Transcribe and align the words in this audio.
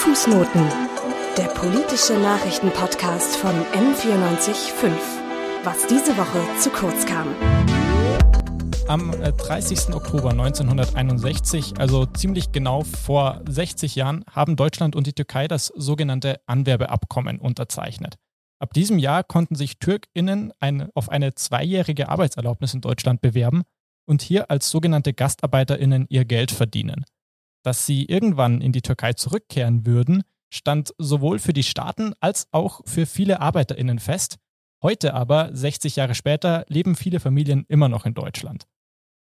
Fußnoten, 0.00 0.66
der 1.36 1.48
politische 1.48 2.14
Nachrichtenpodcast 2.14 3.36
von 3.36 3.50
M945. 3.50 4.92
Was 5.62 5.86
diese 5.88 6.16
Woche 6.16 6.40
zu 6.58 6.70
kurz 6.70 7.04
kam. 7.04 7.28
Am 8.88 9.10
30. 9.10 9.90
Äh, 9.90 9.92
Oktober 9.92 10.30
1961, 10.30 11.74
also 11.78 12.06
ziemlich 12.06 12.50
genau 12.50 12.82
vor 12.82 13.42
60 13.46 13.94
Jahren, 13.94 14.24
haben 14.32 14.56
Deutschland 14.56 14.96
und 14.96 15.06
die 15.06 15.12
Türkei 15.12 15.48
das 15.48 15.66
sogenannte 15.66 16.40
Anwerbeabkommen 16.46 17.38
unterzeichnet. 17.38 18.14
Ab 18.58 18.72
diesem 18.72 18.98
Jahr 18.98 19.22
konnten 19.22 19.54
sich 19.54 19.80
TürkInnen 19.80 20.54
ein, 20.60 20.88
auf 20.94 21.10
eine 21.10 21.34
zweijährige 21.34 22.08
Arbeitserlaubnis 22.08 22.72
in 22.72 22.80
Deutschland 22.80 23.20
bewerben 23.20 23.64
und 24.06 24.22
hier 24.22 24.50
als 24.50 24.70
sogenannte 24.70 25.12
GastarbeiterInnen 25.12 26.06
ihr 26.08 26.24
Geld 26.24 26.52
verdienen. 26.52 27.04
Dass 27.62 27.86
sie 27.86 28.04
irgendwann 28.06 28.60
in 28.60 28.72
die 28.72 28.82
Türkei 28.82 29.12
zurückkehren 29.12 29.86
würden, 29.86 30.22
stand 30.50 30.94
sowohl 30.98 31.38
für 31.38 31.52
die 31.52 31.62
Staaten 31.62 32.12
als 32.20 32.48
auch 32.52 32.80
für 32.84 33.06
viele 33.06 33.40
ArbeiterInnen 33.40 33.98
fest. 33.98 34.38
Heute 34.82 35.14
aber, 35.14 35.50
60 35.52 35.96
Jahre 35.96 36.14
später, 36.14 36.64
leben 36.68 36.96
viele 36.96 37.20
Familien 37.20 37.64
immer 37.68 37.88
noch 37.88 38.06
in 38.06 38.14
Deutschland. 38.14 38.66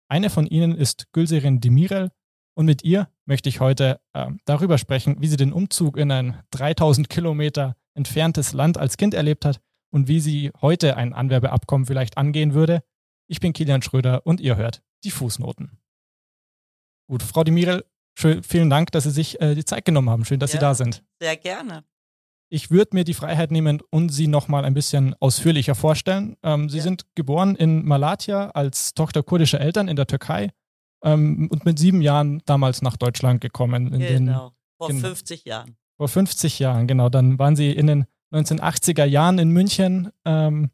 Eine 0.09 0.31
von 0.31 0.47
ihnen 0.47 0.77
ist 0.77 1.13
Gülserin 1.13 1.61
Demirel 1.61 2.11
und 2.55 2.67
mit 2.67 2.85
ihr 2.85 3.09
möchte 3.27 3.49
ich 3.49 3.61
heute 3.61 4.01
äh, 4.13 4.27
darüber 4.45 4.79
sprechen, 4.79 5.17
wie 5.21 5.29
sie 5.29 5.37
den 5.37 5.53
Umzug 5.53 5.97
in 5.97 6.11
ein 6.11 6.43
3000 6.51 7.09
Kilometer 7.09 7.77
entferntes 7.95 8.53
Land 8.53 8.79
als 8.79 8.97
Kind 8.97 9.15
erlebt 9.15 9.45
hat 9.45 9.61
und 9.91 10.09
wie 10.09 10.21
sie 10.21 10.51
heute 10.61 10.97
ein 10.97 11.13
Anwerbeabkommen 11.13 11.87
vielleicht 11.87 12.17
angehen 12.17 12.55
würde. 12.55 12.83
Ich 13.29 13.41
bin 13.41 13.53
Kilian 13.53 13.83
Schröder 13.83 14.27
und 14.27 14.41
ihr 14.41 14.57
hört 14.57 14.83
die 15.05 15.11
Fußnoten. 15.11 15.79
Gut, 17.09 17.23
Frau 17.23 17.43
Demirel, 17.43 17.85
Schön, 18.19 18.43
vielen 18.43 18.71
Dank, 18.71 18.91
dass 18.93 19.05
Sie 19.05 19.11
sich 19.11 19.41
äh, 19.41 19.55
die 19.55 19.65
Zeit 19.65 19.85
genommen 19.85 20.11
haben. 20.11 20.25
Schön, 20.25 20.41
dass 20.41 20.53
ja, 20.53 20.59
Sie 20.59 20.61
da 20.61 20.75
sind. 20.75 21.03
Sehr 21.21 21.37
gerne. 21.37 21.85
Ich 22.53 22.71
würde 22.71 22.91
mir 22.95 23.05
die 23.05 23.15
Freiheit 23.15 23.53
nehmen 23.53 23.81
und 23.91 24.09
Sie 24.11 24.27
nochmal 24.27 24.65
ein 24.65 24.75
bisschen 24.75 25.15
ausführlicher 25.21 25.75
vorstellen. 25.77 26.37
Ähm, 26.43 26.69
Sie 26.69 26.79
ja. 26.79 26.83
sind 26.83 27.07
geboren 27.15 27.55
in 27.55 27.85
Malatya 27.85 28.51
als 28.51 28.93
Tochter 28.95 29.23
kurdischer 29.23 29.61
Eltern 29.61 29.87
in 29.87 29.97
der 29.97 30.07
Türkei 30.07 30.51
ähm, 31.05 31.49
und 31.51 31.65
mit 31.65 31.79
sieben 31.79 32.03
Jahren 32.03 32.43
damals 32.47 32.83
nach 32.83 32.97
Deutschland 32.97 33.41
gekommen. 33.41 33.91
genau, 33.91 33.99
den, 33.99 34.27
vor 34.79 34.89
genau, 34.89 35.01
50 35.01 35.45
Jahren. 35.45 35.77
Vor 35.97 36.09
50 36.09 36.59
Jahren, 36.59 36.87
genau. 36.87 37.09
Dann 37.09 37.39
waren 37.39 37.57
Sie 37.57 37.71
in 37.71 37.87
den 37.87 38.07
1980er 38.33 39.05
Jahren 39.05 39.39
in 39.39 39.51
München 39.51 40.11
ähm, 40.25 40.71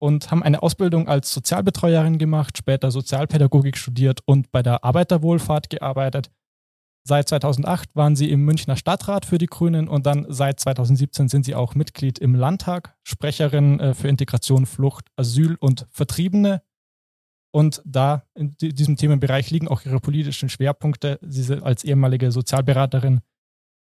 und 0.00 0.30
haben 0.30 0.42
eine 0.42 0.62
Ausbildung 0.62 1.08
als 1.08 1.32
Sozialbetreuerin 1.32 2.18
gemacht, 2.18 2.58
später 2.58 2.90
Sozialpädagogik 2.90 3.76
studiert 3.76 4.20
und 4.24 4.52
bei 4.52 4.62
der 4.62 4.84
Arbeiterwohlfahrt 4.84 5.70
gearbeitet. 5.70 6.30
Seit 7.08 7.26
2008 7.30 7.96
waren 7.96 8.16
sie 8.16 8.30
im 8.30 8.44
Münchner 8.44 8.76
Stadtrat 8.76 9.24
für 9.24 9.38
die 9.38 9.46
Grünen 9.46 9.88
und 9.88 10.04
dann 10.04 10.26
seit 10.28 10.60
2017 10.60 11.30
sind 11.30 11.46
sie 11.46 11.54
auch 11.54 11.74
Mitglied 11.74 12.18
im 12.18 12.34
Landtag, 12.34 12.98
Sprecherin 13.02 13.80
äh, 13.80 13.94
für 13.94 14.08
Integration, 14.08 14.66
Flucht, 14.66 15.06
Asyl 15.16 15.56
und 15.58 15.86
Vertriebene. 15.90 16.60
Und 17.50 17.80
da 17.86 18.24
in 18.34 18.54
diesem 18.58 18.98
Themenbereich 18.98 19.50
liegen 19.50 19.68
auch 19.68 19.86
ihre 19.86 20.00
politischen 20.00 20.50
Schwerpunkte. 20.50 21.18
Sie 21.22 21.50
als 21.62 21.82
ehemalige 21.82 22.30
Sozialberaterin 22.30 23.20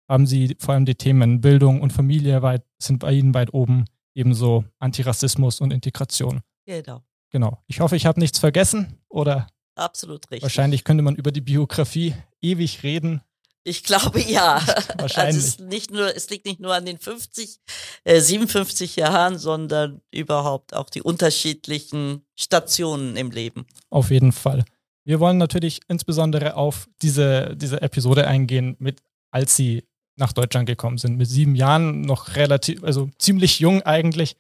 haben 0.07 0.27
sie 0.27 0.55
vor 0.59 0.75
allem 0.75 0.85
die 0.85 0.93
Themen 0.93 1.41
Bildung 1.41 1.81
und 1.81 1.93
Familie 1.93 2.43
weit, 2.43 2.63
sind 2.77 2.99
bei 2.99 3.11
Ihnen 3.11 3.33
weit 3.33 3.55
oben, 3.55 3.85
ebenso 4.13 4.65
Antirassismus 4.77 5.61
und 5.61 5.73
Integration. 5.73 6.41
Genau. 6.67 7.01
Genau. 7.31 7.63
Ich 7.65 7.79
hoffe, 7.79 7.95
ich 7.95 8.05
habe 8.05 8.19
nichts 8.19 8.37
vergessen 8.37 8.99
oder 9.09 9.47
Absolut 9.75 10.31
richtig. 10.31 10.43
Wahrscheinlich 10.43 10.83
könnte 10.83 11.03
man 11.03 11.15
über 11.15 11.31
die 11.31 11.41
Biografie 11.41 12.15
ewig 12.41 12.83
reden. 12.83 13.21
Ich 13.67 13.83
glaube 13.83 14.21
ja. 14.21 14.61
Wahrscheinlich. 14.97 15.35
Also 15.35 15.39
es, 15.39 15.59
nicht 15.59 15.91
nur, 15.91 16.15
es 16.15 16.29
liegt 16.29 16.45
nicht 16.45 16.59
nur 16.59 16.73
an 16.73 16.85
den 16.85 16.99
50, 16.99 17.59
äh, 18.03 18.21
57 18.21 18.95
Jahren, 18.95 19.37
sondern 19.37 20.01
überhaupt 20.11 20.73
auch 20.73 20.89
die 20.89 21.01
unterschiedlichen 21.01 22.25
Stationen 22.35 23.17
im 23.17 23.31
Leben. 23.31 23.65
Auf 23.89 24.11
jeden 24.11 24.31
Fall. 24.31 24.63
Wir 25.03 25.19
wollen 25.19 25.37
natürlich 25.37 25.81
insbesondere 25.87 26.55
auf 26.55 26.87
diese, 27.01 27.55
diese 27.55 27.81
Episode 27.81 28.27
eingehen, 28.27 28.75
mit, 28.79 29.01
als 29.31 29.55
Sie 29.55 29.83
nach 30.15 30.31
Deutschland 30.31 30.67
gekommen 30.67 30.97
sind. 30.97 31.17
Mit 31.17 31.27
sieben 31.27 31.55
Jahren, 31.55 32.01
noch 32.01 32.35
relativ, 32.35 32.83
also 32.83 33.09
ziemlich 33.17 33.59
jung 33.59 33.81
eigentlich. 33.81 34.37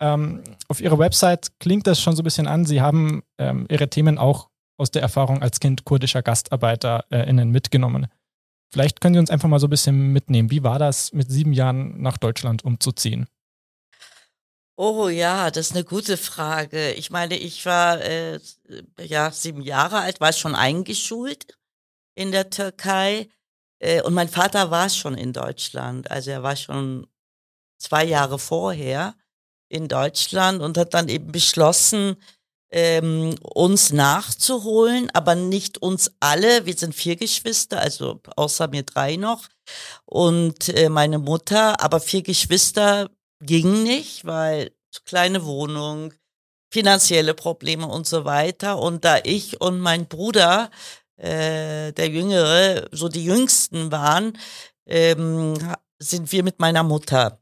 Ähm, 0.00 0.42
auf 0.68 0.80
Ihrer 0.80 0.98
Website 0.98 1.58
klingt 1.60 1.86
das 1.86 2.00
schon 2.00 2.16
so 2.16 2.22
ein 2.22 2.24
bisschen 2.24 2.46
an. 2.46 2.66
Sie 2.66 2.80
haben 2.80 3.22
ähm, 3.38 3.66
Ihre 3.70 3.88
Themen 3.88 4.18
auch 4.18 4.50
aus 4.76 4.90
der 4.90 5.02
Erfahrung 5.02 5.42
als 5.42 5.60
Kind 5.60 5.84
kurdischer 5.84 6.22
GastarbeiterInnen 6.22 7.50
mitgenommen. 7.50 8.08
Vielleicht 8.70 9.00
können 9.00 9.14
Sie 9.14 9.20
uns 9.20 9.30
einfach 9.30 9.48
mal 9.48 9.60
so 9.60 9.66
ein 9.66 9.70
bisschen 9.70 10.12
mitnehmen. 10.12 10.50
Wie 10.50 10.62
war 10.62 10.78
das, 10.78 11.12
mit 11.12 11.30
sieben 11.30 11.52
Jahren 11.52 12.00
nach 12.00 12.16
Deutschland 12.16 12.64
umzuziehen? 12.64 13.26
Oh 14.78 15.08
ja, 15.08 15.50
das 15.50 15.68
ist 15.68 15.76
eine 15.76 15.84
gute 15.84 16.18
Frage. 16.18 16.92
Ich 16.92 17.10
meine, 17.10 17.36
ich 17.36 17.64
war 17.64 18.00
äh, 18.02 18.38
ja 19.00 19.30
sieben 19.30 19.62
Jahre 19.62 20.00
alt, 20.00 20.20
war 20.20 20.34
schon 20.34 20.54
eingeschult 20.54 21.46
in 22.14 22.30
der 22.30 22.50
Türkei 22.50 23.28
äh, 23.78 24.02
und 24.02 24.12
mein 24.12 24.28
Vater 24.28 24.70
war 24.70 24.90
schon 24.90 25.16
in 25.16 25.32
Deutschland. 25.32 26.10
Also 26.10 26.30
er 26.30 26.42
war 26.42 26.56
schon 26.56 27.06
zwei 27.78 28.04
Jahre 28.04 28.38
vorher 28.38 29.14
in 29.68 29.88
Deutschland 29.88 30.60
und 30.60 30.76
hat 30.76 30.92
dann 30.92 31.08
eben 31.08 31.32
beschlossen, 31.32 32.16
ähm, 32.70 33.34
uns 33.42 33.92
nachzuholen, 33.92 35.10
aber 35.12 35.34
nicht 35.34 35.78
uns 35.78 36.12
alle. 36.20 36.66
Wir 36.66 36.74
sind 36.74 36.94
vier 36.94 37.16
Geschwister, 37.16 37.80
also 37.80 38.20
außer 38.36 38.68
mir 38.68 38.82
drei 38.82 39.16
noch 39.16 39.48
und 40.04 40.68
äh, 40.70 40.88
meine 40.88 41.18
Mutter, 41.18 41.80
aber 41.82 42.00
vier 42.00 42.22
Geschwister 42.22 43.10
ging 43.40 43.82
nicht, 43.82 44.24
weil 44.24 44.72
kleine 45.04 45.44
Wohnung, 45.44 46.12
finanzielle 46.72 47.34
Probleme 47.34 47.86
und 47.86 48.06
so 48.06 48.24
weiter. 48.24 48.78
Und 48.78 49.04
da 49.04 49.18
ich 49.22 49.60
und 49.60 49.80
mein 49.80 50.06
Bruder, 50.06 50.70
äh, 51.16 51.92
der 51.92 52.08
Jüngere, 52.08 52.88
so 52.92 53.08
die 53.08 53.24
Jüngsten 53.24 53.92
waren, 53.92 54.38
ähm, 54.86 55.54
sind 55.98 56.32
wir 56.32 56.42
mit 56.42 56.58
meiner 56.60 56.82
Mutter. 56.82 57.40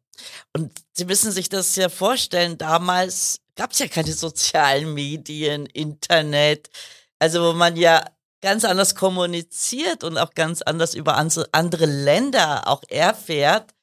Und 0.56 0.72
Sie 0.92 1.04
müssen 1.06 1.32
sich 1.32 1.48
das 1.48 1.74
ja 1.76 1.88
vorstellen, 1.88 2.56
damals 2.56 3.40
gab 3.56 3.72
es 3.72 3.78
ja 3.78 3.88
keine 3.88 4.12
sozialen 4.12 4.94
Medien, 4.94 5.66
Internet, 5.66 6.70
also 7.18 7.48
wo 7.48 7.52
man 7.52 7.76
ja 7.76 8.04
ganz 8.40 8.64
anders 8.64 8.94
kommuniziert 8.94 10.04
und 10.04 10.18
auch 10.18 10.34
ganz 10.34 10.62
anders 10.62 10.94
über 10.94 11.16
andere 11.16 11.86
Länder 11.86 12.68
auch 12.68 12.82
erfährt. 12.88 13.74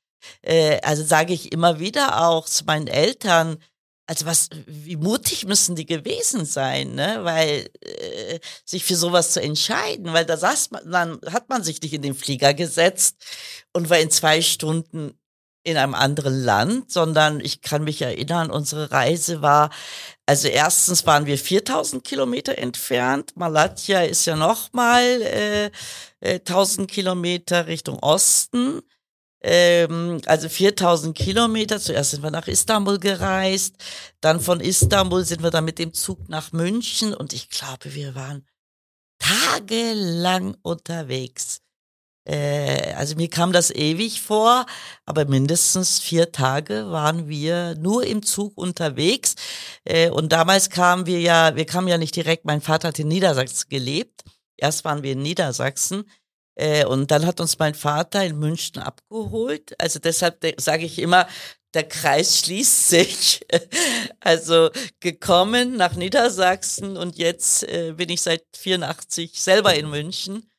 Äh, 0.44 0.80
also 0.84 1.04
sage 1.04 1.34
ich 1.34 1.52
immer 1.52 1.80
wieder 1.80 2.28
auch 2.28 2.46
zu 2.46 2.66
meinen 2.66 2.88
Eltern, 2.88 3.58
also 4.12 4.26
was, 4.26 4.50
wie 4.68 4.98
mutig 4.98 5.46
müssen 5.46 5.76
die 5.76 5.86
gewesen 5.86 6.46
sein, 6.46 6.96
ne? 6.96 7.20
Weil 7.24 7.70
äh, 7.82 8.40
sich 8.66 8.84
für 8.84 8.96
sowas 8.96 9.32
zu 9.32 9.42
entscheiden, 9.42 10.12
weil 10.14 10.26
da 10.26 10.38
saß 10.38 10.72
man, 10.72 10.92
dann 10.92 11.20
hat 11.28 11.50
man 11.50 11.64
sich 11.64 11.82
nicht 11.82 11.94
in 11.94 12.02
den 12.02 12.14
Flieger 12.16 12.54
gesetzt 12.54 13.16
und 13.74 13.90
war 13.90 14.00
in 14.00 14.12
zwei 14.12 14.42
Stunden 14.42 15.18
in 15.64 15.78
einem 15.78 15.94
anderen 15.94 16.44
Land, 16.44 16.92
sondern 16.92 17.40
ich 17.40 17.62
kann 17.62 17.84
mich 17.84 18.02
erinnern, 18.02 18.50
unsere 18.50 18.92
Reise 18.92 19.42
war, 19.42 19.70
also 20.26 20.48
erstens 20.48 21.06
waren 21.06 21.26
wir 21.26 21.38
4000 21.38 22.04
Kilometer 22.04 22.58
entfernt. 22.58 23.36
Malatya 23.36 24.04
ist 24.04 24.26
ja 24.26 24.36
nochmal 24.36 25.04
äh, 25.04 25.66
äh, 26.22 26.40
1000 26.40 26.90
Kilometer 26.90 27.68
Richtung 27.68 28.00
Osten. 28.00 28.82
Ähm, 29.42 30.22
also 30.28 30.48
4000 30.48 31.18
Kilometer. 31.18 31.80
Zuerst 31.80 32.12
sind 32.12 32.24
wir 32.24 32.32
nach 32.32 32.48
Istanbul 32.48 33.00
gereist. 33.00 33.76
Dann 34.22 34.40
von 34.40 34.62
Istanbul 34.62 35.26
sind 35.26 35.44
wir 35.44 35.50
dann 35.50 35.66
mit 35.66 35.80
dem 35.80 35.94
Zug 35.94 36.30
nach 36.30 36.52
München. 36.54 37.14
Und 37.14 37.34
ich 37.34 37.50
glaube, 37.50 37.94
wir 37.94 38.16
waren 38.16 38.46
tagelang 39.20 40.56
unterwegs. 40.62 41.62
Äh, 42.26 42.94
also 42.94 43.16
mir 43.16 43.30
kam 43.30 43.52
das 43.52 43.72
ewig 43.72 44.22
vor, 44.22 44.66
aber 45.06 45.26
mindestens 45.26 46.00
vier 46.00 46.32
Tage 46.32 46.92
waren 46.92 47.28
wir 47.28 47.76
nur 47.76 48.06
im 48.06 48.24
Zug 48.24 48.58
unterwegs. 48.58 49.36
Äh, 49.86 50.10
und 50.10 50.32
damals 50.32 50.70
kamen 50.70 51.06
wir 51.06 51.20
ja, 51.20 51.56
wir 51.56 51.66
kamen 51.66 51.88
ja 51.88 51.98
nicht 51.98 52.16
direkt, 52.16 52.46
mein 52.46 52.62
Vater 52.62 52.90
hat 52.90 53.00
in 53.00 53.08
Niedersachsen 53.08 53.70
gelebt. 53.70 54.24
Erst 54.58 54.86
waren 54.86 55.04
wir 55.04 55.14
in 55.14 55.22
Niedersachsen. 55.22 56.06
Äh, 56.56 56.86
und 56.86 57.12
dann 57.12 57.26
hat 57.26 57.40
uns 57.40 57.58
mein 57.58 57.76
Vater 57.76 58.24
in 58.24 58.38
München 58.38 58.82
abgeholt. 58.82 59.80
Also 59.80 60.00
deshalb 60.00 60.44
sage 60.60 60.86
ich 60.86 61.00
immer, 61.00 61.28
der 61.74 61.88
Kreis 61.88 62.40
schließt 62.40 62.90
sich. 62.90 63.42
Also 64.24 64.70
gekommen 65.00 65.78
nach 65.78 65.96
Niedersachsen 65.96 66.96
und 66.96 67.18
jetzt 67.18 67.64
äh, 67.64 67.94
bin 67.98 68.10
ich 68.10 68.22
seit 68.22 68.44
84 68.56 69.42
selber 69.42 69.74
in 69.74 69.90
München. 69.90 70.51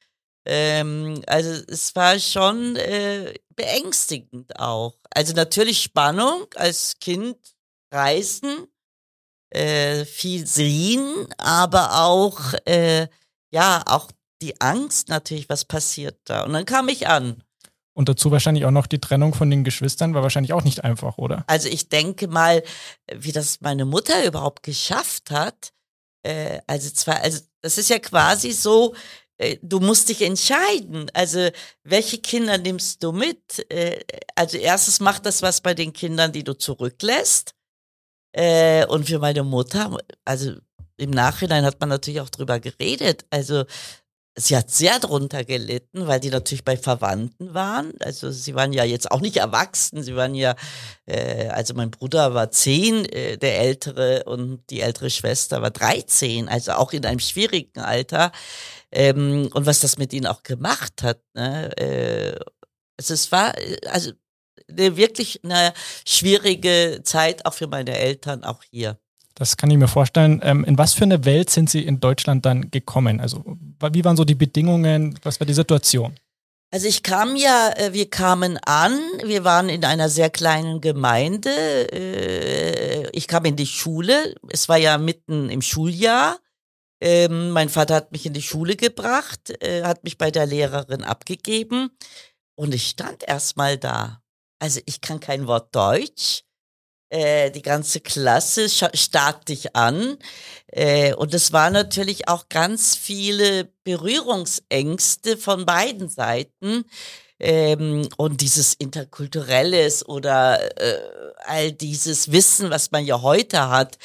Ähm, 0.45 1.23
also 1.27 1.51
es 1.69 1.95
war 1.95 2.19
schon 2.19 2.77
äh, 2.77 3.35
beängstigend 3.55 4.59
auch. 4.59 4.97
Also 5.11 5.35
natürlich 5.35 5.83
Spannung 5.83 6.47
als 6.57 6.99
Kind 7.01 7.37
reisen, 7.93 8.67
äh, 9.51 10.05
viel 10.05 10.47
sehen, 10.47 11.29
aber 11.39 12.03
auch 12.03 12.55
äh, 12.65 13.09
ja 13.53 13.83
auch 13.87 14.11
die 14.41 14.61
Angst 14.61 15.09
natürlich, 15.09 15.49
was 15.49 15.65
passiert 15.65 16.19
da. 16.25 16.45
Und 16.45 16.53
dann 16.53 16.65
kam 16.65 16.89
ich 16.89 17.07
an. 17.07 17.43
Und 17.95 18.09
dazu 18.09 18.31
wahrscheinlich 18.31 18.65
auch 18.65 18.71
noch 18.71 18.87
die 18.87 19.01
Trennung 19.01 19.35
von 19.35 19.51
den 19.51 19.65
Geschwistern 19.65 20.15
war 20.15 20.23
wahrscheinlich 20.23 20.55
auch 20.55 20.65
nicht 20.65 20.83
einfach, 20.83 21.19
oder? 21.19 21.45
Also 21.47 21.69
ich 21.69 21.91
denke 21.91 22.27
mal, 22.27 22.63
wie 23.15 23.33
das 23.33 23.61
meine 23.61 23.85
Mutter 23.85 24.25
überhaupt 24.25 24.63
geschafft 24.63 25.31
hat. 25.31 25.73
Äh, 26.23 26.61
also 26.67 26.89
zwar, 26.91 27.21
also 27.21 27.41
das 27.61 27.77
ist 27.79 27.91
ja 27.91 27.99
quasi 27.99 28.53
so, 28.53 28.95
du 29.63 29.81
musst 29.81 30.09
dich 30.09 30.23
entscheiden. 30.23 31.11
Also 31.15 31.49
welche 31.85 32.19
Kinder 32.19 32.59
nimmst 32.59 33.03
du 33.03 33.13
mit? 33.13 33.71
Äh, 33.71 34.01
also 34.35 34.59
erstes 34.59 35.01
macht 35.01 35.27
das 35.27 35.43
was 35.43 35.61
bei 35.61 35.75
den 35.75 35.93
Kindern, 35.93 36.33
die 36.33 36.45
du 36.45 36.55
zurücklässt. 36.55 37.55
Äh, 38.33 38.87
und 38.87 39.07
für 39.07 39.19
meine 39.19 39.43
Mutter, 39.43 39.99
also 40.25 40.55
im 40.97 41.11
Nachhinein 41.11 41.65
hat 41.65 41.81
man 41.81 41.89
natürlich 41.89 42.21
auch 42.21 42.31
drüber 42.31 42.61
geredet. 42.61 43.25
Also 43.31 43.65
sie 44.35 44.57
hat 44.57 44.71
sehr 44.71 44.99
drunter 44.99 45.45
gelitten, 45.45 46.07
weil 46.07 46.21
die 46.21 46.31
natürlich 46.31 46.65
bei 46.65 46.77
Verwandten 46.77 47.55
waren. 47.55 47.93
Also 48.01 48.31
sie 48.31 48.55
waren 48.55 48.73
ja 48.73 48.85
jetzt 48.85 49.11
auch 49.11 49.21
nicht 49.21 49.37
erwachsen. 49.37 50.03
Sie 50.03 50.17
waren 50.17 50.35
ja, 50.35 50.55
äh, 51.07 51.49
also 51.49 51.75
mein 51.75 51.91
Bruder 51.91 52.35
war 52.35 52.51
zehn, 52.51 53.05
äh, 53.07 53.37
der 53.37 53.59
ältere 53.61 54.25
und 54.25 54.63
die 54.71 54.81
ältere 54.81 55.11
Schwester 55.11 55.61
war 55.63 55.71
dreizehn, 55.71 56.49
also 56.49 56.73
auch 56.73 56.93
in 56.93 57.05
einem 57.05 57.21
schwierigen 57.21 57.81
Alter. 57.81 58.33
Ähm, 58.91 59.51
und 59.53 59.67
was 59.67 59.81
das 59.81 59.99
mit 59.99 60.13
ihnen 60.13 60.27
auch 60.27 60.43
gemacht 60.43 61.03
hat. 61.03 61.21
Ne? 61.35 61.77
Äh, 61.77 62.39
also 62.99 63.15
es 63.15 63.33
war, 63.33 63.55
also 63.87 64.13
eine 64.69 64.97
wirklich 64.97 65.41
eine 65.45 65.73
schwierige 66.07 67.01
Zeit 67.05 67.45
auch 67.47 67.55
für 67.55 67.67
meine 67.67 67.99
Eltern, 67.99 68.45
auch 68.45 68.63
hier. 68.71 68.99
Das 69.35 69.57
kann 69.57 69.71
ich 69.71 69.79
mir 69.79 69.89
vorstellen. 69.89 70.41
Ähm, 70.43 70.65
in 70.65 70.79
was 70.79 70.93
für 70.93 71.05
eine 71.05 71.25
Welt 71.25 71.51
sind 71.51 71.71
Sie 71.71 71.85
in 71.85 72.01
Deutschland 72.01 72.45
dann 72.45 72.71
gekommen? 72.71 73.21
Also 73.21 73.45
wie 73.93 74.05
waren 74.05 74.17
so 74.17 74.25
die 74.25 74.35
Bedingungen? 74.35 75.19
Was 75.23 75.41
war 75.41 75.47
die 75.47 75.55
Situation? 75.55 76.15
Also 76.71 76.89
ich 76.89 77.03
kam 77.03 77.37
ja, 77.37 77.71
äh, 77.77 77.93
wir 77.93 78.09
kamen 78.09 78.57
an, 78.57 78.99
wir 79.25 79.45
waren 79.45 79.69
in 79.69 79.85
einer 79.85 80.09
sehr 80.09 80.31
kleinen 80.31 80.81
Gemeinde. 80.81 81.51
Äh, 81.93 83.11
ich 83.11 83.29
kam 83.29 83.45
in 83.45 83.57
die 83.57 83.67
Schule, 83.67 84.35
es 84.49 84.71
war 84.71 84.79
ja 84.79 84.97
mitten 84.97 85.51
im 85.51 85.61
Schuljahr. 85.61 86.39
Ähm, 87.03 87.51
mein 87.51 87.69
Vater 87.69 87.97
hat 87.97 88.13
mich 88.13 88.25
in 88.25 88.33
die 88.33 88.43
Schule 88.43 88.77
gebracht, 88.77 89.51
äh, 89.63 89.83
hat 89.83 90.05
mich 90.05 90.17
bei 90.17 90.31
der 90.31 90.47
Lehrerin 90.47 91.03
abgegeben 91.05 91.91
und 92.55 92.73
ich 92.73 92.89
stand 92.89 93.23
erstmal 93.29 93.77
da. 93.77 94.23
Also 94.59 94.81
ich 94.87 95.01
kann 95.03 95.21
kein 95.21 95.47
Wort 95.47 95.75
Deutsch. 95.75 96.45
Äh, 97.13 97.51
die 97.51 97.61
ganze 97.61 98.01
Klasse 98.01 98.71
starrt 98.71 99.51
dich 99.51 99.77
an. 99.77 100.17
Äh, 100.69 101.13
und 101.13 101.35
es 101.35 101.53
war 101.53 101.69
natürlich 101.69 102.27
auch 102.27 102.49
ganz 102.49 102.97
viele 102.97 103.67
Berührungsängste 103.85 105.37
von 105.37 105.67
beiden 105.67 106.09
Seiten. 106.09 106.87
Ähm, 107.39 108.09
und 108.17 108.41
dieses 108.41 108.73
Interkulturelles 108.73 110.09
oder 110.09 110.59
äh, 110.81 111.01
all 111.45 111.73
dieses 111.73 112.33
Wissen, 112.33 112.71
was 112.71 112.91
man 112.93 113.05
ja 113.05 113.21
heute 113.21 113.69
hat, 113.69 113.99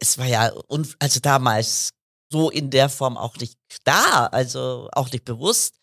es 0.00 0.18
war 0.18 0.26
ja, 0.26 0.50
also 0.98 1.20
damals 1.20 1.90
so 2.32 2.50
in 2.50 2.70
der 2.70 2.88
Form 2.88 3.16
auch 3.16 3.36
nicht 3.36 3.56
da, 3.84 4.26
also 4.32 4.88
auch 4.90 5.12
nicht 5.12 5.24
bewusst. 5.24 5.76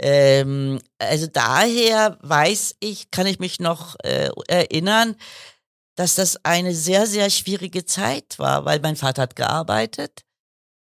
Ähm, 0.00 0.80
also 0.98 1.26
daher 1.26 2.16
weiß 2.22 2.76
ich, 2.80 3.10
kann 3.10 3.26
ich 3.26 3.40
mich 3.40 3.60
noch 3.60 3.96
erinnern, 4.02 5.16
dass 5.94 6.14
das 6.14 6.44
eine 6.44 6.74
sehr, 6.74 7.06
sehr 7.06 7.30
schwierige 7.30 7.84
Zeit 7.84 8.38
war, 8.38 8.64
weil 8.64 8.80
mein 8.80 8.96
Vater 8.96 9.22
hat 9.22 9.36
gearbeitet. 9.36 10.22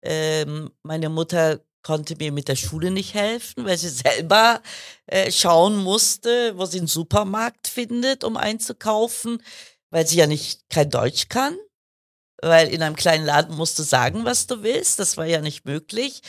Ähm, 0.02 0.72
meine 0.84 1.10
Mutter 1.10 1.60
konnte 1.84 2.16
mir 2.16 2.32
mit 2.32 2.48
der 2.48 2.56
Schule 2.56 2.90
nicht 2.90 3.14
helfen, 3.14 3.66
weil 3.66 3.78
sie 3.78 3.90
selber 4.06 4.62
äh, 5.06 5.32
schauen 5.32 5.78
musste, 5.78 6.58
wo 6.58 6.66
sie 6.66 6.80
einen 6.80 6.88
Supermarkt 6.88 7.68
findet, 7.68 8.24
um 8.24 8.38
einzukaufen, 8.38 9.42
weil 9.92 10.08
sie 10.08 10.18
ja 10.18 10.28
nicht 10.28 10.70
kein 10.70 10.90
Deutsch 10.90 11.30
kann. 11.30 11.56
Weil 12.42 12.68
in 12.68 12.84
einem 12.84 12.96
kleinen 12.96 13.26
Laden 13.26 13.56
musst 13.56 13.80
du 13.80 13.84
sagen, 13.84 14.26
was 14.26 14.46
du 14.46 14.62
willst. 14.62 15.00
Das 15.00 15.16
war 15.16 15.26
ja 15.26 15.42
nicht 15.42 15.66
möglich. 15.66 16.22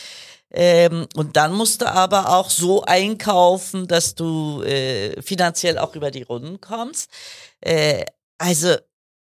Ähm, 0.51 1.09
und 1.17 1.37
dann 1.37 1.53
musst 1.53 1.83
du 1.83 1.91
aber 1.91 2.37
auch 2.37 2.51
so 2.51 2.83
einkaufen, 2.85 3.89
dass 3.89 4.15
du 4.15 4.63
äh, 4.63 5.21
finanziell 5.21 5.79
auch 5.79 5.97
über 5.97 6.11
die 6.11 6.23
Runden 6.23 6.61
kommst. 6.61 7.11
Äh, 7.61 8.05
also 8.39 8.77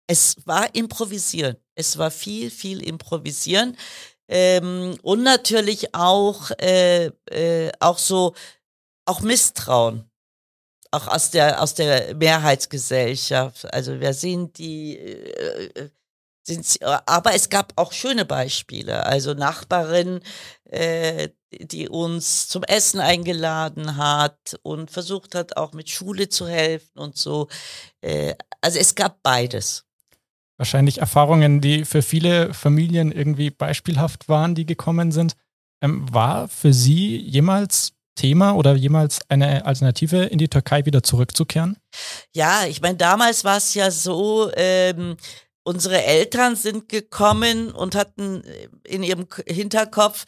es 0.07 0.37
war 0.47 0.75
improvisieren. 0.75 1.57
Es 1.75 1.99
war 1.99 2.11
viel, 2.11 2.51
viel 2.51 2.83
improvisieren. 2.83 3.77
Ähm, 4.29 4.99
und 5.03 5.23
natürlich 5.23 5.95
auch, 5.95 6.51
äh, 6.61 7.07
äh, 7.31 7.73
auch 7.81 7.99
so, 7.99 8.35
auch 9.07 9.21
Misstrauen. 9.21 10.11
Auch 10.91 11.07
aus 11.09 11.31
der, 11.31 11.63
aus 11.63 11.75
der 11.75 12.15
Mehrheitsgesellschaft. 12.15 13.73
Also 13.73 14.01
wer 14.01 14.15
sind 14.15 14.57
die, 14.59 14.99
äh, 14.99 15.91
äh 16.49 16.55
sind 16.55 16.67
sie, 16.67 16.83
aber 16.83 17.35
es 17.35 17.49
gab 17.49 17.73
auch 17.77 17.93
schöne 17.93 18.25
Beispiele. 18.25 19.05
Also 19.05 19.35
Nachbarin, 19.35 20.21
äh, 20.65 21.29
die 21.53 21.89
uns 21.89 22.49
zum 22.49 22.63
Essen 22.65 23.01
eingeladen 23.01 23.97
hat 23.97 24.59
und 24.63 24.91
versucht 24.91 25.35
hat, 25.35 25.57
auch 25.57 25.73
mit 25.73 25.89
Schule 25.89 26.29
zu 26.29 26.47
helfen 26.47 26.99
und 26.99 27.17
so. 27.17 27.49
Äh, 28.01 28.35
also 28.61 28.79
es 28.79 28.95
gab 28.95 29.23
beides. 29.23 29.85
Wahrscheinlich 30.59 30.99
Erfahrungen, 30.99 31.61
die 31.61 31.85
für 31.85 32.03
viele 32.03 32.53
Familien 32.53 33.13
irgendwie 33.13 33.51
beispielhaft 33.51 34.29
waren, 34.29 34.55
die 34.55 34.67
gekommen 34.67 35.13
sind. 35.13 35.35
Ähm, 35.81 36.13
war 36.13 36.49
für 36.49 36.73
Sie 36.73 37.17
jemals 37.17 37.93
Thema 38.19 38.57
oder 38.57 38.75
jemals 38.75 39.21
eine 39.29 39.65
Alternative 39.65 40.25
in 40.25 40.39
die 40.39 40.49
Türkei 40.49 40.85
wieder 40.85 41.05
zurückzukehren? 41.05 41.77
Ja, 42.35 42.67
ich 42.67 42.81
meine, 42.81 42.97
damals 42.97 43.45
war 43.45 43.57
es 43.57 43.75
ja 43.75 43.93
so, 43.93 44.51
ähm, 44.57 45.17
unsere 45.69 46.03
Eltern 46.03 46.57
sind 46.57 46.89
gekommen 46.89 47.71
und 47.73 47.95
hatten 47.95 48.43
in 48.85 49.03
ihrem 49.03 49.27
Hinterkopf, 49.47 50.25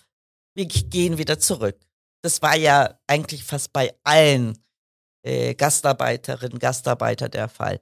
wir 0.54 0.66
gehen 0.66 1.16
wieder 1.16 1.38
zurück. 1.38 1.80
Das 2.22 2.42
war 2.42 2.56
ja 2.56 3.00
eigentlich 3.06 3.44
fast 3.44 3.72
bei 3.72 3.94
allen 4.04 4.58
äh, 5.22 5.54
Gastarbeiterinnen, 5.54 6.58
Gastarbeiter 6.58 7.30
der 7.30 7.48
Fall. 7.48 7.80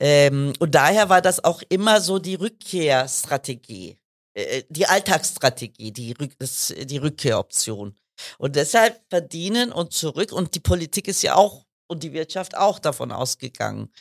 Ähm, 0.00 0.52
und 0.58 0.74
daher 0.74 1.08
war 1.08 1.22
das 1.22 1.44
auch 1.44 1.62
immer 1.68 2.00
so 2.00 2.18
die 2.18 2.34
Rückkehrstrategie, 2.34 3.98
äh, 4.34 4.64
die 4.68 4.86
Alltagsstrategie, 4.86 5.92
die, 5.92 6.10
Rück 6.10 6.32
das, 6.40 6.74
die 6.76 6.98
Rückkehroption. 6.98 7.94
Und 8.38 8.56
deshalb 8.56 9.00
verdienen 9.08 9.70
und 9.70 9.92
zurück. 9.92 10.32
Und 10.32 10.56
die 10.56 10.60
Politik 10.60 11.06
ist 11.06 11.22
ja 11.22 11.36
auch 11.36 11.66
und 11.86 12.02
die 12.02 12.12
Wirtschaft 12.12 12.56
auch 12.56 12.80
davon 12.80 13.12
ausgegangen. 13.12 13.92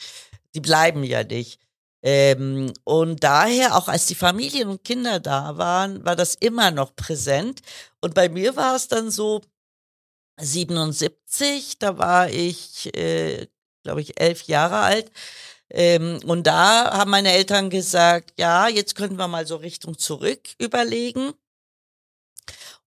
Die 0.55 0.62
bleiben 0.62 1.03
ja 1.03 1.24
nicht. 1.24 1.64
Ähm, 2.05 2.71
und 2.83 3.24
daher, 3.24 3.75
auch 3.75 3.88
als 3.88 4.05
die 4.05 4.15
Familien 4.15 4.69
und 4.69 4.83
Kinder 4.83 5.19
da 5.19 5.57
waren, 5.57 6.05
war 6.05 6.15
das 6.15 6.35
immer 6.35 6.69
noch 6.69 6.95
präsent. 6.95 7.62
Und 8.00 8.13
bei 8.13 8.29
mir 8.29 8.55
war 8.55 8.75
es 8.75 8.88
dann 8.88 9.09
so, 9.09 9.41
77, 10.39 11.79
da 11.79 11.97
war 11.97 12.29
ich, 12.29 12.95
äh, 12.95 13.47
glaube 13.83 14.01
ich, 14.01 14.19
elf 14.19 14.43
Jahre 14.43 14.79
alt. 14.79 15.12
Ähm, 15.69 16.19
und 16.25 16.45
da 16.47 16.91
haben 16.93 17.12
meine 17.12 17.31
Eltern 17.31 17.69
gesagt, 17.71 18.33
ja, 18.39 18.67
jetzt 18.67 18.95
könnten 18.95 19.17
wir 19.17 19.27
mal 19.27 19.47
so 19.47 19.55
Richtung 19.57 19.97
zurück 19.97 20.50
überlegen. 20.59 21.33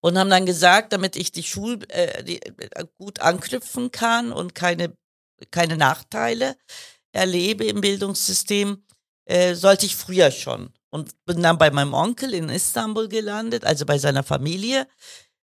Und 0.01 0.17
haben 0.17 0.31
dann 0.31 0.47
gesagt, 0.47 0.93
damit 0.93 1.17
ich 1.17 1.33
die 1.33 1.43
Schule 1.43 1.85
äh, 1.89 2.37
äh, 2.37 2.87
gut 2.99 3.21
anknüpfen 3.21 3.91
kann 3.91 4.33
und 4.33 4.55
keine, 4.55 4.95
keine 5.51 5.77
Nachteile 5.77 6.57
erlebe 7.13 7.65
im 7.65 7.81
Bildungssystem, 7.81 8.85
äh, 9.29 9.55
sollte 9.55 9.87
ich 9.87 9.95
früher 9.95 10.31
schon. 10.31 10.73
Und 10.91 11.25
bin 11.27 11.43
dann 11.43 11.59
bei 11.59 11.71
meinem 11.71 11.93
Onkel 11.93 12.33
in 12.33 12.49
Istanbul 12.49 13.09
gelandet, 13.09 13.65
also 13.65 13.85
bei 13.85 13.99
seiner 13.99 14.23
Familie 14.23 14.87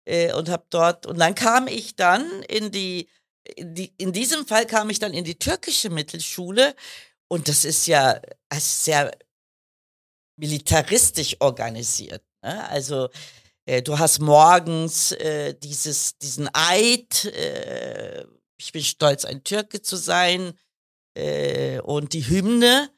äh, 0.06 0.32
und 0.32 0.48
habe 0.48 0.64
dort 0.70 1.06
und 1.06 1.18
dann 1.18 1.34
kam 1.34 1.68
ich 1.68 1.94
dann 1.94 2.42
in 2.44 2.70
die, 2.70 3.08
in 3.56 3.74
die 3.74 3.92
in 3.98 4.12
diesem 4.12 4.46
Fall 4.46 4.66
kam 4.66 4.88
ich 4.88 4.98
dann 4.98 5.12
in 5.12 5.24
die 5.24 5.38
türkische 5.38 5.90
Mittelschule 5.90 6.74
und 7.28 7.48
das 7.48 7.66
ist 7.66 7.86
ja 7.86 8.20
sehr 8.54 9.12
militaristisch 10.36 11.36
organisiert. 11.40 12.22
Ne? 12.42 12.66
Also 12.70 13.10
äh, 13.66 13.82
du 13.82 13.98
hast 13.98 14.20
morgens 14.20 15.12
äh, 15.12 15.54
dieses 15.54 16.16
diesen 16.18 16.48
Eid, 16.54 17.26
äh, 17.26 18.24
ich 18.56 18.72
bin 18.72 18.82
stolz 18.82 19.26
ein 19.26 19.44
Türke 19.44 19.82
zu 19.82 19.96
sein 19.96 20.58
äh, 21.14 21.80
und 21.80 22.14
die 22.14 22.26
Hymne 22.26 22.90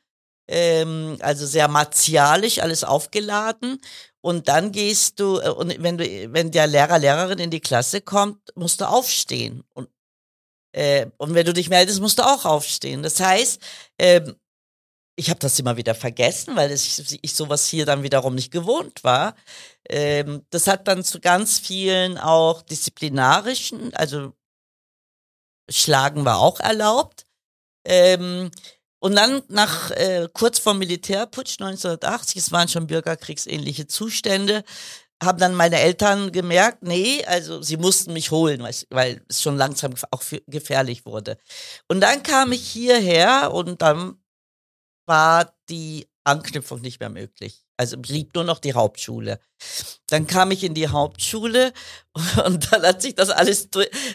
ähm, 0.49 1.17
also 1.21 1.47
sehr 1.47 1.69
martialisch, 1.69 2.61
alles 2.61 2.85
aufgeladen. 2.85 3.81
Und 4.21 4.49
dann 4.49 4.73
gehst 4.73 5.21
du, 5.21 5.39
äh, 5.39 5.51
und 5.51 5.83
wenn 5.83 5.99
du, 5.99 6.05
wenn 6.33 6.51
der 6.51 6.67
Lehrer, 6.67 6.99
Lehrerin 6.99 7.39
in 7.39 7.51
die 7.51 7.61
Klasse 7.61 8.01
kommt, 8.01 8.41
musst 8.55 8.81
du 8.81 8.89
aufstehen. 8.89 9.63
Und, 9.75 9.89
äh, 10.73 11.07
und 11.19 11.35
wenn 11.35 11.47
du 11.47 11.53
dich 11.53 11.69
meldest, 11.71 12.01
musst 12.01 12.19
du 12.19 12.23
auch 12.25 12.45
aufstehen. 12.45 13.03
Das 13.03 13.21
heißt, 13.21 13.61
ähm, 13.99 14.37
ich 15.17 15.31
habe 15.31 15.41
das 15.41 15.59
immer 15.59 15.77
wieder 15.77 15.95
vergessen, 15.95 16.57
weil 16.57 16.71
ich, 16.73 17.19
ich 17.23 17.35
sowas 17.35 17.67
hier 17.69 17.87
dann 17.87 18.03
wiederum 18.03 18.35
nicht 18.35 18.53
gewohnt 18.53 19.03
war. 19.03 19.35
Ähm, 19.89 20.45
das 20.51 20.67
hat 20.67 20.89
dann 20.89 21.05
zu 21.05 21.21
ganz 21.21 21.59
vielen 21.59 22.19
auch 22.19 22.63
disziplinarischen, 22.63 23.95
also 23.95 24.33
Schlagen 25.71 26.25
war 26.25 26.39
auch 26.39 26.61
erlaubt. 26.61 27.25
Ähm, 27.85 28.51
und 29.07 29.15
dann 29.15 29.41
nach 29.47 29.93
äh, 29.93 30.29
kurz 30.33 30.59
vor 30.59 30.75
Militärputsch 30.75 31.61
1980, 31.61 32.39
es 32.39 32.51
waren 32.51 32.67
schon 32.67 32.89
bürgerkriegsähnliche 32.89 33.87
Zustände, 33.87 34.65
haben 35.23 35.39
dann 35.39 35.55
meine 35.55 35.79
Eltern 35.79 36.33
gemerkt, 36.33 36.83
nee, 36.83 37.25
also 37.25 37.63
sie 37.63 37.77
mussten 37.77 38.13
mich 38.15 38.33
holen, 38.33 38.65
weil, 38.65 38.75
weil 38.91 39.25
es 39.29 39.43
schon 39.43 39.57
langsam 39.57 39.95
auch 40.11 40.25
gefährlich 40.49 41.07
wurde. 41.07 41.39
Und 41.87 42.01
dann 42.01 42.25
kam 42.25 42.51
ich 42.51 42.67
hierher 42.67 43.53
und 43.55 43.81
dann 43.81 44.21
war 45.07 45.55
die 45.69 46.09
Anknüpfung 46.25 46.81
nicht 46.81 46.99
mehr 46.99 47.11
möglich. 47.11 47.66
Also 47.77 47.99
blieb 47.99 48.35
nur 48.35 48.45
noch 48.45 48.59
die 48.59 48.73
Hauptschule. 48.73 49.39
Dann 50.07 50.27
kam 50.27 50.51
ich 50.51 50.65
in 50.65 50.75
die 50.75 50.89
Hauptschule 50.89 51.73
und 52.45 52.73
dann 52.73 52.83
hat 52.83 53.03
sich 53.03 53.15
das 53.15 53.31
alles 53.31 53.69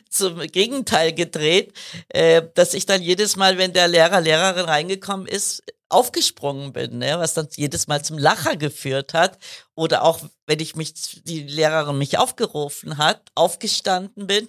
zum 0.10 0.40
Gegenteil 0.40 1.14
gedreht, 1.14 1.74
äh, 2.10 2.42
dass 2.56 2.74
ich 2.74 2.86
dann 2.86 3.02
jedes 3.02 3.36
Mal, 3.36 3.58
wenn 3.58 3.74
der 3.74 3.88
Lehrer, 3.88 4.22
Lehrerin 4.22 4.66
reingekommen 4.66 5.28
ist, 5.28 5.64
aufgesprungen 5.90 6.74
bin, 6.74 7.00
ne, 7.00 7.20
was 7.20 7.34
dann 7.34 7.50
jedes 7.56 7.88
Mal 7.88 8.04
zum 8.04 8.18
Lacher 8.18 8.56
geführt 8.56 9.14
hat. 9.14 9.38
Oder 9.76 10.04
auch, 10.04 10.22
wenn 10.48 10.60
ich 10.60 10.76
mich, 10.76 11.22
die 11.24 11.44
Lehrerin 11.44 11.98
mich 11.98 12.18
aufgerufen 12.18 12.98
hat, 12.98 13.22
aufgestanden 13.36 14.26
bin. 14.28 14.48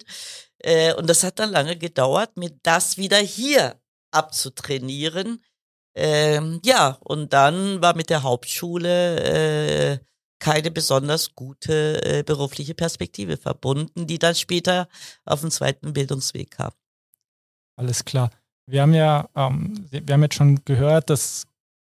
Äh, 0.59 0.93
und 0.95 1.07
das 1.07 1.23
hat 1.23 1.39
dann 1.39 1.51
lange 1.51 1.77
gedauert, 1.77 2.37
mir 2.37 2.51
das 2.63 2.97
wieder 2.97 3.17
hier 3.17 3.79
abzutrainieren 4.11 5.43
ähm, 5.95 6.59
ja, 6.65 6.97
und 7.01 7.33
dann 7.33 7.81
war 7.81 7.95
mit 7.95 8.09
der 8.09 8.23
Hauptschule 8.23 9.19
äh, 9.93 9.99
keine 10.39 10.71
besonders 10.71 11.35
gute 11.35 12.03
äh, 12.03 12.23
berufliche 12.23 12.73
Perspektive 12.73 13.37
verbunden, 13.37 14.07
die 14.07 14.19
dann 14.19 14.35
später 14.35 14.87
auf 15.25 15.41
den 15.41 15.51
zweiten 15.51 15.93
Bildungsweg 15.93 16.51
kam. 16.51 16.71
Alles 17.77 18.03
klar. 18.03 18.29
Wir 18.65 18.81
haben 18.81 18.93
ja, 18.93 19.29
ähm, 19.35 19.85
wir 19.89 20.13
haben 20.13 20.23
jetzt 20.23 20.35
schon 20.35 20.63
gehört, 20.65 21.09
das 21.09 21.45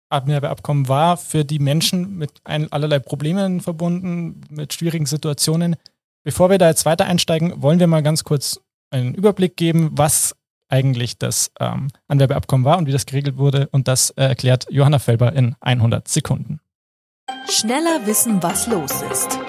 Abkommen 0.09 0.87
war 0.87 1.17
für 1.17 1.43
die 1.43 1.57
Menschen 1.57 2.17
mit 2.17 2.31
ein, 2.43 2.71
allerlei 2.71 2.99
Problemen 2.99 3.61
verbunden, 3.61 4.41
mit 4.49 4.71
schwierigen 4.73 5.07
Situationen. 5.07 5.75
Bevor 6.23 6.51
wir 6.51 6.59
da 6.59 6.69
jetzt 6.69 6.85
weiter 6.85 7.05
einsteigen, 7.05 7.61
wollen 7.63 7.79
wir 7.79 7.87
mal 7.87 8.03
ganz 8.03 8.23
kurz 8.23 8.59
einen 8.91 9.15
Überblick 9.15 9.57
geben, 9.57 9.89
was 9.93 10.35
eigentlich 10.73 11.19
das 11.19 11.51
ähm, 11.59 11.89
Anwerbeabkommen 12.07 12.65
war 12.65 12.79
und 12.79 12.87
wie 12.87 12.91
das 12.91 13.05
geregelt 13.05 13.37
wurde. 13.37 13.69
Und 13.71 13.87
das 13.87 14.09
äh, 14.11 14.23
erklärt 14.23 14.65
Johanna 14.71 14.97
Felber 14.97 15.33
in 15.33 15.55
100 15.61 16.07
Sekunden. 16.07 16.59
Schneller 17.47 18.05
wissen, 18.05 18.41
was 18.41 18.65
los 18.67 19.03
ist. 19.03 19.39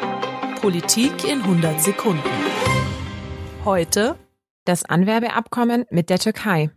Politik 0.60 1.24
in 1.24 1.40
100 1.40 1.80
Sekunden. 1.80 2.22
Heute 3.64 4.16
das 4.66 4.84
Anwerbeabkommen 4.84 5.86
mit 5.90 6.10
der 6.10 6.18
Türkei. 6.18 6.70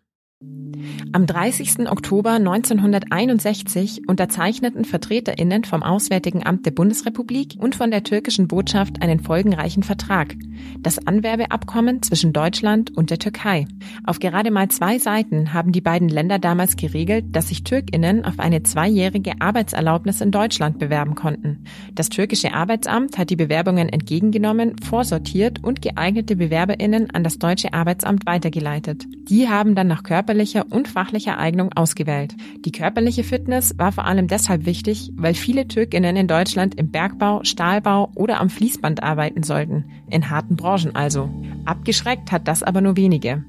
Am 1.13 1.25
30. 1.25 1.89
Oktober 1.89 2.33
1961 2.33 4.07
unterzeichneten 4.07 4.85
Vertreterinnen 4.85 5.63
vom 5.63 5.83
Auswärtigen 5.83 6.45
Amt 6.45 6.65
der 6.65 6.71
Bundesrepublik 6.71 7.55
und 7.59 7.75
von 7.75 7.91
der 7.91 8.03
türkischen 8.03 8.47
Botschaft 8.47 9.01
einen 9.01 9.19
folgenreichen 9.19 9.83
Vertrag, 9.83 10.35
das 10.79 11.05
Anwerbeabkommen 11.07 12.03
zwischen 12.03 12.33
Deutschland 12.33 12.95
und 12.95 13.09
der 13.09 13.17
Türkei. 13.17 13.65
Auf 14.05 14.19
gerade 14.19 14.51
mal 14.51 14.69
zwei 14.69 14.99
Seiten 14.99 15.53
haben 15.53 15.71
die 15.71 15.81
beiden 15.81 16.09
Länder 16.09 16.37
damals 16.37 16.75
geregelt, 16.75 17.25
dass 17.31 17.47
sich 17.47 17.63
Türkinnen 17.63 18.25
auf 18.25 18.39
eine 18.39 18.61
zweijährige 18.61 19.41
Arbeitserlaubnis 19.41 20.21
in 20.21 20.31
Deutschland 20.31 20.77
bewerben 20.77 21.15
konnten. 21.15 21.63
Das 21.95 22.09
türkische 22.09 22.53
Arbeitsamt 22.53 23.17
hat 23.17 23.31
die 23.31 23.35
Bewerbungen 23.35 23.89
entgegengenommen, 23.89 24.75
vorsortiert 24.83 25.63
und 25.63 25.81
geeignete 25.81 26.35
Bewerberinnen 26.35 27.09
an 27.11 27.23
das 27.23 27.39
deutsche 27.39 27.73
Arbeitsamt 27.73 28.25
weitergeleitet. 28.25 29.05
Die 29.29 29.49
haben 29.49 29.73
dann 29.73 29.87
nach 29.87 30.03
Körper 30.03 30.27
körperlicher 30.27 30.65
und 30.69 30.89
fachlicher 30.89 31.37
Eignung 31.37 31.71
ausgewählt. 31.73 32.35
Die 32.65 32.73
körperliche 32.73 33.23
Fitness 33.23 33.77
war 33.77 33.93
vor 33.93 34.05
allem 34.05 34.27
deshalb 34.27 34.65
wichtig, 34.65 35.11
weil 35.15 35.35
viele 35.35 35.69
Türkinnen 35.69 36.17
in 36.17 36.27
Deutschland 36.27 36.75
im 36.75 36.91
Bergbau, 36.91 37.43
Stahlbau 37.43 38.11
oder 38.15 38.41
am 38.41 38.49
Fließband 38.49 39.03
arbeiten 39.03 39.43
sollten, 39.43 39.85
in 40.09 40.29
harten 40.29 40.55
Branchen 40.55 40.95
also. 40.95 41.29
Abgeschreckt 41.65 42.31
hat 42.31 42.47
das 42.47 42.63
aber 42.63 42.81
nur 42.81 42.97
wenige. 42.97 43.43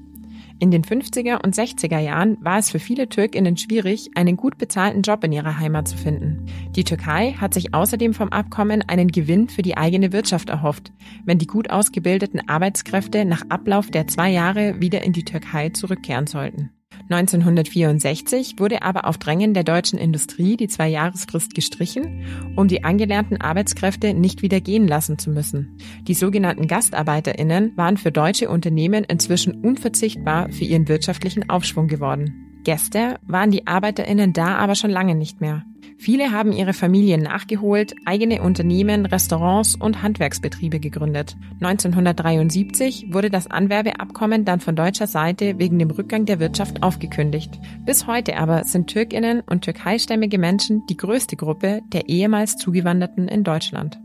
In 0.61 0.71
den 0.71 0.83
50er 0.83 1.41
und 1.41 1.55
60er 1.55 1.99
Jahren 1.99 2.37
war 2.41 2.59
es 2.59 2.69
für 2.69 2.79
viele 2.79 3.07
Türkinnen 3.07 3.55
schwierig, 3.55 4.09
einen 4.15 4.35
gut 4.35 4.57
bezahlten 4.57 5.03
Job 5.03 5.23
in 5.23 5.31
ihrer 5.31 5.57
Heimat 5.57 5.87
zu 5.87 5.95
finden. 5.95 6.47
Die 6.75 6.83
Türkei 6.83 7.31
hat 7.39 7.53
sich 7.53 7.73
außerdem 7.73 8.13
vom 8.13 8.27
Abkommen 8.29 8.83
einen 8.87 9.07
Gewinn 9.07 9.47
für 9.47 9.61
die 9.61 9.77
eigene 9.77 10.11
Wirtschaft 10.11 10.49
erhofft, 10.49 10.91
wenn 11.23 11.37
die 11.37 11.47
gut 11.47 11.69
ausgebildeten 11.69 12.49
Arbeitskräfte 12.49 13.23
nach 13.23 13.43
Ablauf 13.47 13.89
der 13.89 14.07
zwei 14.07 14.29
Jahre 14.31 14.81
wieder 14.81 15.01
in 15.01 15.13
die 15.13 15.23
Türkei 15.23 15.69
zurückkehren 15.69 16.27
sollten. 16.27 16.71
1964 17.09 18.59
wurde 18.59 18.83
aber 18.83 19.05
auf 19.05 19.17
Drängen 19.17 19.55
der 19.55 19.63
deutschen 19.63 19.97
Industrie 19.97 20.57
die 20.57 20.67
Zwei-Jahresfrist 20.67 21.55
gestrichen, 21.55 22.25
um 22.55 22.67
die 22.67 22.83
angelernten 22.83 23.41
Arbeitskräfte 23.41 24.13
nicht 24.13 24.43
wieder 24.43 24.61
gehen 24.61 24.87
lassen 24.87 25.17
zu 25.17 25.31
müssen. 25.31 25.77
Die 26.07 26.13
sogenannten 26.13 26.67
GastarbeiterInnen 26.67 27.75
waren 27.75 27.97
für 27.97 28.11
deutsche 28.11 28.49
Unternehmen 28.49 29.03
inzwischen 29.03 29.61
unverzichtbar 29.61 30.51
für 30.51 30.65
ihren 30.65 30.87
wirtschaftlichen 30.87 31.49
Aufschwung 31.49 31.87
geworden. 31.87 32.58
Gäste 32.63 33.19
waren 33.25 33.51
die 33.51 33.67
ArbeiterInnen 33.67 34.33
da 34.33 34.57
aber 34.57 34.75
schon 34.75 34.91
lange 34.91 35.15
nicht 35.15 35.41
mehr. 35.41 35.63
Viele 35.97 36.31
haben 36.31 36.53
ihre 36.53 36.71
Familien 36.73 37.21
nachgeholt, 37.21 37.93
eigene 38.05 38.41
Unternehmen, 38.41 39.05
Restaurants 39.05 39.75
und 39.75 40.01
Handwerksbetriebe 40.01 40.79
gegründet. 40.79 41.35
1973 41.61 43.07
wurde 43.11 43.29
das 43.29 43.47
Anwerbeabkommen 43.47 44.45
dann 44.45 44.61
von 44.61 44.77
deutscher 44.77 45.07
Seite 45.07 45.59
wegen 45.59 45.77
dem 45.77 45.91
Rückgang 45.91 46.25
der 46.25 46.39
Wirtschaft 46.39 46.83
aufgekündigt. 46.83 47.59
Bis 47.85 48.07
heute 48.07 48.37
aber 48.37 48.63
sind 48.63 48.87
Türkinnen 48.87 49.41
und 49.41 49.65
türkeistämmige 49.65 50.37
Menschen 50.37 50.85
die 50.87 50.95
größte 50.95 51.35
Gruppe 51.35 51.81
der 51.91 52.07
ehemals 52.07 52.55
Zugewanderten 52.55 53.27
in 53.27 53.43
Deutschland. 53.43 53.99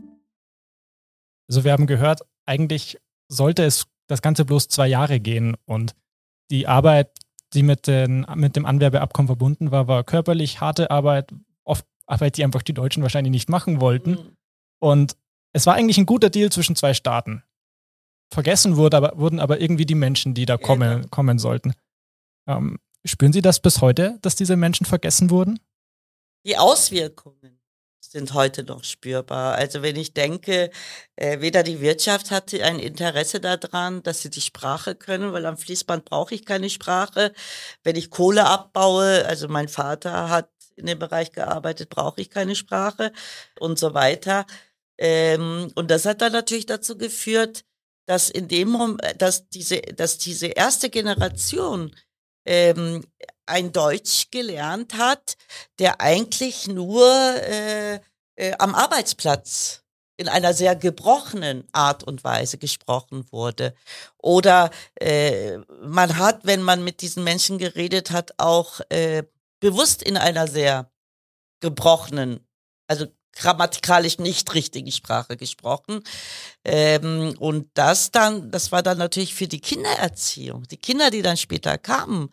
Also 1.47 1.63
wir 1.63 1.71
haben 1.71 1.87
gehört, 1.87 2.21
eigentlich 2.45 2.97
sollte 3.29 3.63
es 3.63 3.87
das 4.07 4.21
Ganze 4.21 4.43
bloß 4.43 4.67
zwei 4.67 4.87
Jahre 4.87 5.21
gehen 5.21 5.55
und 5.65 5.95
die 6.51 6.67
Arbeit 6.67 7.09
die 7.55 7.63
mit, 7.63 7.87
den, 7.87 8.25
mit 8.35 8.55
dem 8.55 8.65
Anwerbeabkommen 8.65 9.27
verbunden 9.27 9.71
war, 9.71 9.87
war 9.87 10.03
körperlich 10.03 10.61
harte 10.61 10.91
Arbeit, 10.91 11.33
oft 11.63 11.85
Arbeit, 12.05 12.37
die 12.37 12.43
einfach 12.43 12.61
die 12.61 12.73
Deutschen 12.73 13.01
wahrscheinlich 13.01 13.31
nicht 13.31 13.49
machen 13.49 13.81
wollten. 13.81 14.11
Mhm. 14.11 14.37
Und 14.79 15.17
es 15.53 15.65
war 15.65 15.75
eigentlich 15.75 15.97
ein 15.97 16.05
guter 16.05 16.29
Deal 16.29 16.51
zwischen 16.51 16.75
zwei 16.75 16.93
Staaten. 16.93 17.43
Vergessen 18.31 18.75
wurde 18.75 18.97
aber, 18.97 19.17
wurden 19.17 19.39
aber 19.39 19.61
irgendwie 19.61 19.85
die 19.85 19.95
Menschen, 19.95 20.33
die 20.33 20.45
da 20.45 20.57
kommen, 20.57 21.03
ja. 21.03 21.07
kommen 21.09 21.39
sollten. 21.39 21.73
Ähm, 22.47 22.79
spüren 23.05 23.33
Sie 23.33 23.41
das 23.41 23.59
bis 23.59 23.81
heute, 23.81 24.19
dass 24.21 24.35
diese 24.35 24.57
Menschen 24.57 24.85
vergessen 24.85 25.29
wurden? 25.29 25.59
Die 26.45 26.57
Auswirkungen 26.57 27.54
sind 28.15 28.33
heute 28.33 28.63
noch 28.63 28.85
spürbar. 28.85 29.55
Also 29.55 29.81
wenn 29.81 29.97
ich 29.97 30.13
denke, 30.13 30.71
äh, 31.17 31.41
weder 31.41 31.63
die 31.63 31.81
Wirtschaft 31.81 32.31
hatte 32.31 32.63
ein 32.63 32.79
Interesse 32.79 33.41
daran, 33.41 34.03
dass 34.03 34.21
sie 34.21 34.29
die 34.29 34.41
Sprache 34.41 34.95
können, 34.95 35.33
weil 35.33 35.45
am 35.45 35.57
Fließband 35.57 36.05
brauche 36.05 36.33
ich 36.33 36.45
keine 36.45 36.69
Sprache. 36.69 37.33
Wenn 37.83 37.97
ich 37.97 38.09
Kohle 38.09 38.45
abbaue, 38.45 39.25
also 39.25 39.49
mein 39.49 39.67
Vater 39.67 40.29
hat 40.29 40.49
in 40.77 40.85
dem 40.85 40.97
Bereich 40.97 41.33
gearbeitet, 41.33 41.89
brauche 41.89 42.21
ich 42.21 42.29
keine 42.29 42.55
Sprache 42.55 43.11
und 43.59 43.77
so 43.77 43.93
weiter. 43.93 44.45
Ähm, 44.97 45.71
und 45.75 45.91
das 45.91 46.05
hat 46.05 46.21
dann 46.21 46.31
natürlich 46.31 46.65
dazu 46.67 46.97
geführt, 46.97 47.65
dass 48.07 48.29
in 48.29 48.47
dem 48.47 48.97
dass 49.17 49.49
diese, 49.49 49.81
dass 49.81 50.17
diese 50.19 50.47
erste 50.47 50.89
Generation 50.89 51.93
ähm, 52.45 53.03
ein 53.45 53.71
Deutsch 53.71 54.27
gelernt 54.31 54.95
hat, 54.95 55.37
der 55.79 56.01
eigentlich 56.01 56.67
nur 56.67 57.03
äh, 57.03 57.99
äh, 58.35 58.53
am 58.59 58.75
Arbeitsplatz 58.75 59.83
in 60.17 60.29
einer 60.29 60.53
sehr 60.53 60.75
gebrochenen 60.75 61.67
Art 61.73 62.03
und 62.03 62.23
Weise 62.23 62.57
gesprochen 62.57 63.25
wurde. 63.31 63.73
Oder 64.17 64.71
äh, 64.95 65.57
man 65.81 66.17
hat, 66.17 66.45
wenn 66.45 66.61
man 66.61 66.83
mit 66.83 67.01
diesen 67.01 67.23
Menschen 67.23 67.57
geredet 67.57 68.11
hat, 68.11 68.33
auch 68.37 68.79
äh, 68.89 69.23
bewusst 69.59 70.01
in 70.03 70.15
einer 70.17 70.47
sehr 70.47 70.89
gebrochenen, 71.59 72.45
also 72.87 73.07
grammatikalisch 73.33 74.17
nicht 74.17 74.53
richtigen 74.53 74.91
Sprache 74.91 75.35
gesprochen. 75.35 76.01
Ähm, 76.63 77.35
und 77.39 77.69
das 77.73 78.11
dann, 78.11 78.49
das 78.51 78.71
war 78.71 78.81
dann 78.81 78.97
natürlich 78.97 79.35
für 79.35 79.47
die 79.47 79.59
Kindererziehung. 79.59 80.63
Die 80.63 80.77
Kinder, 80.77 81.11
die 81.11 81.21
dann 81.21 81.35
später 81.35 81.77
kamen, 81.77 82.29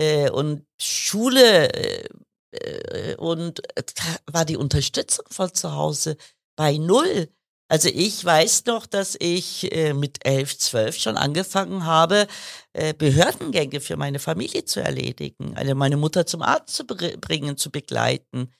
äh, 0.00 0.30
und 0.30 0.64
Schule 0.80 1.72
äh, 1.72 2.08
äh 2.52 3.16
und 3.16 3.60
äh, 3.76 3.82
war 4.26 4.44
die 4.44 4.56
Unterstützung 4.56 5.26
von 5.30 5.52
zu 5.54 5.74
Hause 5.74 6.16
bei 6.56 6.78
null. 6.78 7.28
Also 7.68 7.88
ich 7.88 8.24
weiß 8.24 8.66
noch, 8.66 8.84
dass 8.84 9.16
ich 9.20 9.70
äh, 9.72 9.92
mit 9.94 10.26
elf, 10.26 10.58
zwölf 10.58 10.96
schon 10.96 11.16
angefangen 11.16 11.86
habe, 11.86 12.26
äh, 12.72 12.94
Behördengänge 12.94 13.80
für 13.80 13.96
meine 13.96 14.18
Familie 14.18 14.64
zu 14.64 14.80
erledigen, 14.80 15.56
also 15.56 15.76
meine 15.76 15.96
Mutter 15.96 16.26
zum 16.26 16.42
Arzt 16.42 16.74
zu 16.74 16.84
bringen, 16.84 17.56
zu 17.56 17.70
begleiten. 17.70 18.52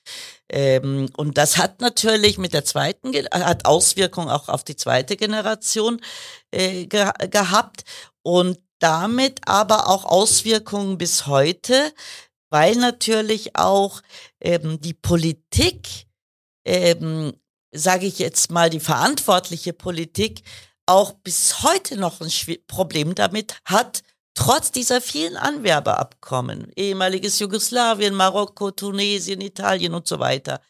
Ähm, 0.49 1.09
und 1.17 1.37
das 1.37 1.57
hat 1.57 1.81
natürlich 1.81 2.37
mit 2.37 2.53
der 2.53 2.63
zweiten, 2.63 3.13
hat 3.31 3.65
Auswirkungen 3.65 4.29
auch 4.29 4.47
auf 4.47 4.63
die 4.63 4.77
zweite 4.77 5.17
Generation 5.17 5.99
äh, 6.51 6.85
ge 6.85 7.11
gehabt. 7.29 7.83
Und 8.23 8.59
damit 8.81 9.39
aber 9.47 9.87
auch 9.87 10.05
Auswirkungen 10.05 10.97
bis 10.97 11.27
heute, 11.27 11.93
weil 12.49 12.75
natürlich 12.75 13.55
auch 13.55 14.01
ähm, 14.41 14.81
die 14.81 14.93
Politik, 14.93 16.07
ähm, 16.65 17.33
sage 17.71 18.05
ich 18.05 18.19
jetzt 18.19 18.51
mal, 18.51 18.69
die 18.69 18.79
verantwortliche 18.79 19.71
Politik 19.73 20.43
auch 20.85 21.13
bis 21.13 21.63
heute 21.63 21.95
noch 21.95 22.19
ein 22.19 22.31
Problem 22.67 23.15
damit 23.15 23.55
hat, 23.65 24.03
trotz 24.33 24.71
dieser 24.71 24.99
vielen 24.99 25.37
Anwerbeabkommen, 25.37 26.71
ehemaliges 26.75 27.39
Jugoslawien, 27.39 28.15
Marokko, 28.15 28.71
Tunesien, 28.71 29.41
Italien 29.41 29.93
und 29.93 30.07
so 30.07 30.19
weiter, 30.19 30.61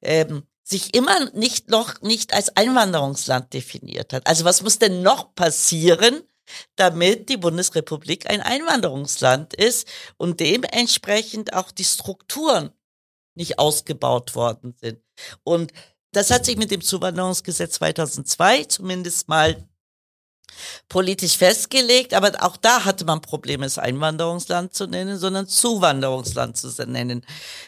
ähm, 0.00 0.44
sich 0.64 0.94
immer 0.94 1.30
nicht 1.30 1.70
noch 1.70 2.00
nicht 2.02 2.34
als 2.34 2.56
Einwanderungsland 2.56 3.52
definiert 3.54 4.12
hat. 4.12 4.26
Also 4.26 4.44
was 4.44 4.62
muss 4.62 4.78
denn 4.78 5.02
noch 5.02 5.34
passieren, 5.34 6.22
damit 6.76 7.28
die 7.28 7.36
Bundesrepublik 7.36 8.28
ein 8.28 8.40
Einwanderungsland 8.40 9.54
ist 9.54 9.88
und 10.16 10.40
dementsprechend 10.40 11.52
auch 11.54 11.70
die 11.70 11.84
Strukturen 11.84 12.72
nicht 13.34 13.58
ausgebaut 13.58 14.34
worden 14.34 14.74
sind. 14.80 15.00
Und 15.44 15.72
das 16.12 16.30
hat 16.30 16.44
sich 16.44 16.56
mit 16.56 16.70
dem 16.70 16.80
Zuwanderungsgesetz 16.80 17.74
2002 17.74 18.64
zumindest 18.64 19.28
mal 19.28 19.68
politisch 20.88 21.36
festgelegt, 21.36 22.14
aber 22.14 22.32
auch 22.40 22.56
da 22.56 22.84
hatte 22.84 23.04
man 23.04 23.20
Probleme, 23.20 23.66
es 23.66 23.78
Einwanderungsland 23.78 24.74
zu 24.74 24.86
nennen, 24.86 25.18
sondern 25.18 25.46
Zuwanderungsland 25.46 26.56
zu 26.56 26.68
nennen. 26.86 27.24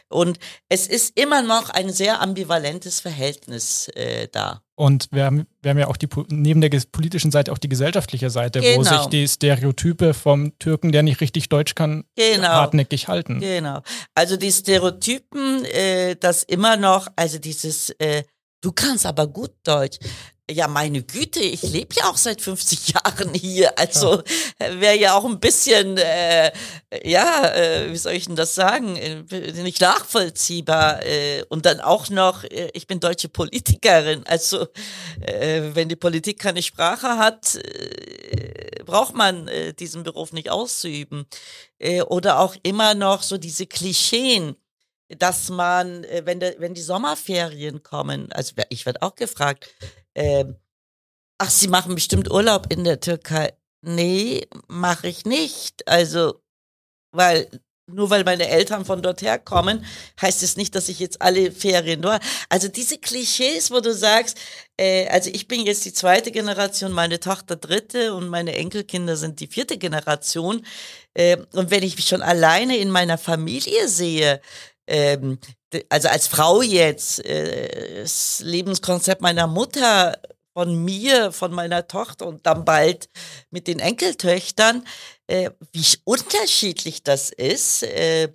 Und 0.08 0.38
es 0.68 0.86
ist 0.86 1.18
immer 1.18 1.42
noch 1.42 1.70
ein 1.70 1.92
sehr 1.92 2.20
ambivalentes 2.20 3.00
Verhältnis 3.00 3.88
äh, 3.94 4.28
da. 4.30 4.62
Und 4.74 5.08
wir 5.10 5.26
haben, 5.26 5.46
wir 5.60 5.70
haben 5.70 5.78
ja 5.78 5.88
auch 5.88 5.98
die 5.98 6.08
neben 6.28 6.62
der 6.62 6.70
politischen 6.90 7.30
Seite 7.30 7.52
auch 7.52 7.58
die 7.58 7.68
gesellschaftliche 7.68 8.30
Seite, 8.30 8.60
genau. 8.60 8.78
wo 8.78 8.82
sich 8.82 9.06
die 9.06 9.28
Stereotype 9.28 10.14
vom 10.14 10.58
Türken, 10.58 10.90
der 10.90 11.02
nicht 11.02 11.20
richtig 11.20 11.50
Deutsch 11.50 11.74
kann, 11.74 12.04
genau. 12.16 12.48
hartnäckig 12.48 13.06
halten. 13.06 13.40
Genau. 13.40 13.82
Also 14.14 14.38
die 14.38 14.50
Stereotypen, 14.50 15.66
äh, 15.66 16.16
das 16.16 16.44
immer 16.44 16.78
noch, 16.78 17.08
also 17.14 17.38
dieses 17.38 17.90
äh, 17.98 18.22
Du 18.62 18.72
kannst 18.72 19.06
aber 19.06 19.26
gut 19.26 19.52
Deutsch. 19.64 19.98
Ja, 20.50 20.66
meine 20.66 21.02
Güte, 21.02 21.40
ich 21.40 21.62
lebe 21.62 21.94
ja 21.94 22.10
auch 22.10 22.16
seit 22.16 22.40
50 22.40 22.88
Jahren 22.88 23.34
hier. 23.34 23.78
Also 23.78 24.22
wäre 24.58 24.96
ja 24.96 25.14
auch 25.14 25.24
ein 25.24 25.38
bisschen, 25.38 25.96
äh, 25.96 26.50
ja, 27.04 27.54
äh, 27.54 27.92
wie 27.92 27.96
soll 27.96 28.14
ich 28.14 28.26
denn 28.26 28.36
das 28.36 28.54
sagen, 28.54 28.96
äh, 28.96 29.22
nicht 29.62 29.80
nachvollziehbar. 29.80 31.04
Äh, 31.04 31.44
und 31.48 31.66
dann 31.66 31.80
auch 31.80 32.10
noch, 32.10 32.42
äh, 32.44 32.70
ich 32.74 32.86
bin 32.86 32.98
deutsche 32.98 33.28
Politikerin. 33.28 34.24
Also 34.26 34.66
äh, 35.20 35.62
wenn 35.74 35.88
die 35.88 35.96
Politik 35.96 36.40
keine 36.40 36.62
Sprache 36.62 37.16
hat, 37.18 37.54
äh, 37.54 38.82
braucht 38.84 39.14
man 39.14 39.46
äh, 39.46 39.72
diesen 39.72 40.02
Beruf 40.02 40.32
nicht 40.32 40.50
auszuüben. 40.50 41.26
Äh, 41.78 42.02
oder 42.02 42.40
auch 42.40 42.56
immer 42.62 42.94
noch 42.94 43.22
so 43.22 43.38
diese 43.38 43.66
Klischeen 43.66 44.56
dass 45.18 45.48
man, 45.48 46.04
äh, 46.04 46.22
wenn, 46.24 46.38
de, 46.40 46.54
wenn 46.58 46.74
die 46.74 46.82
Sommerferien 46.82 47.82
kommen, 47.82 48.30
also 48.32 48.54
ich 48.68 48.86
werde 48.86 49.02
auch 49.02 49.16
gefragt, 49.16 49.68
äh, 50.14 50.44
ach, 51.38 51.50
Sie 51.50 51.68
machen 51.68 51.94
bestimmt 51.94 52.30
Urlaub 52.30 52.72
in 52.72 52.84
der 52.84 53.00
Türkei. 53.00 53.52
Nee, 53.82 54.46
mache 54.68 55.08
ich 55.08 55.24
nicht. 55.24 55.88
Also, 55.88 56.42
weil 57.12 57.48
nur 57.92 58.10
weil 58.10 58.24
meine 58.24 58.48
Eltern 58.48 58.84
von 58.84 59.02
dort 59.02 59.22
herkommen, 59.22 59.84
heißt 60.20 60.42
es 60.42 60.56
nicht, 60.56 60.74
dass 60.74 60.88
ich 60.88 60.98
jetzt 60.98 61.20
alle 61.22 61.52
Ferien 61.52 62.02
dort. 62.02 62.22
Also 62.48 62.68
diese 62.68 62.98
Klischees, 62.98 63.70
wo 63.70 63.80
du 63.80 63.92
sagst, 63.94 64.38
äh, 64.78 65.08
also 65.08 65.30
ich 65.30 65.48
bin 65.48 65.64
jetzt 65.66 65.84
die 65.84 65.92
zweite 65.92 66.30
Generation, 66.30 66.92
meine 66.92 67.20
Tochter 67.20 67.56
dritte 67.56 68.14
und 68.14 68.28
meine 68.28 68.54
Enkelkinder 68.54 69.16
sind 69.16 69.40
die 69.40 69.46
vierte 69.48 69.78
Generation. 69.78 70.64
Äh, 71.14 71.38
und 71.52 71.70
wenn 71.70 71.82
ich 71.82 71.96
mich 71.96 72.06
schon 72.06 72.22
alleine 72.22 72.76
in 72.76 72.90
meiner 72.90 73.18
Familie 73.18 73.88
sehe, 73.88 74.40
ähm, 74.86 75.38
also 75.88 76.08
als 76.08 76.26
Frau 76.26 76.62
jetzt, 76.62 77.24
äh, 77.24 78.02
das 78.02 78.40
Lebenskonzept 78.40 79.22
meiner 79.22 79.46
Mutter, 79.46 80.16
von 80.52 80.84
mir, 80.84 81.32
von 81.32 81.52
meiner 81.52 81.86
Tochter 81.86 82.26
und 82.26 82.44
dann 82.46 82.64
bald 82.64 83.08
mit 83.50 83.66
den 83.68 83.78
Enkeltöchtern, 83.78 84.84
äh, 85.26 85.50
wie 85.72 85.86
unterschiedlich 86.04 87.02
das 87.02 87.30
ist, 87.30 87.84
äh, 87.84 88.28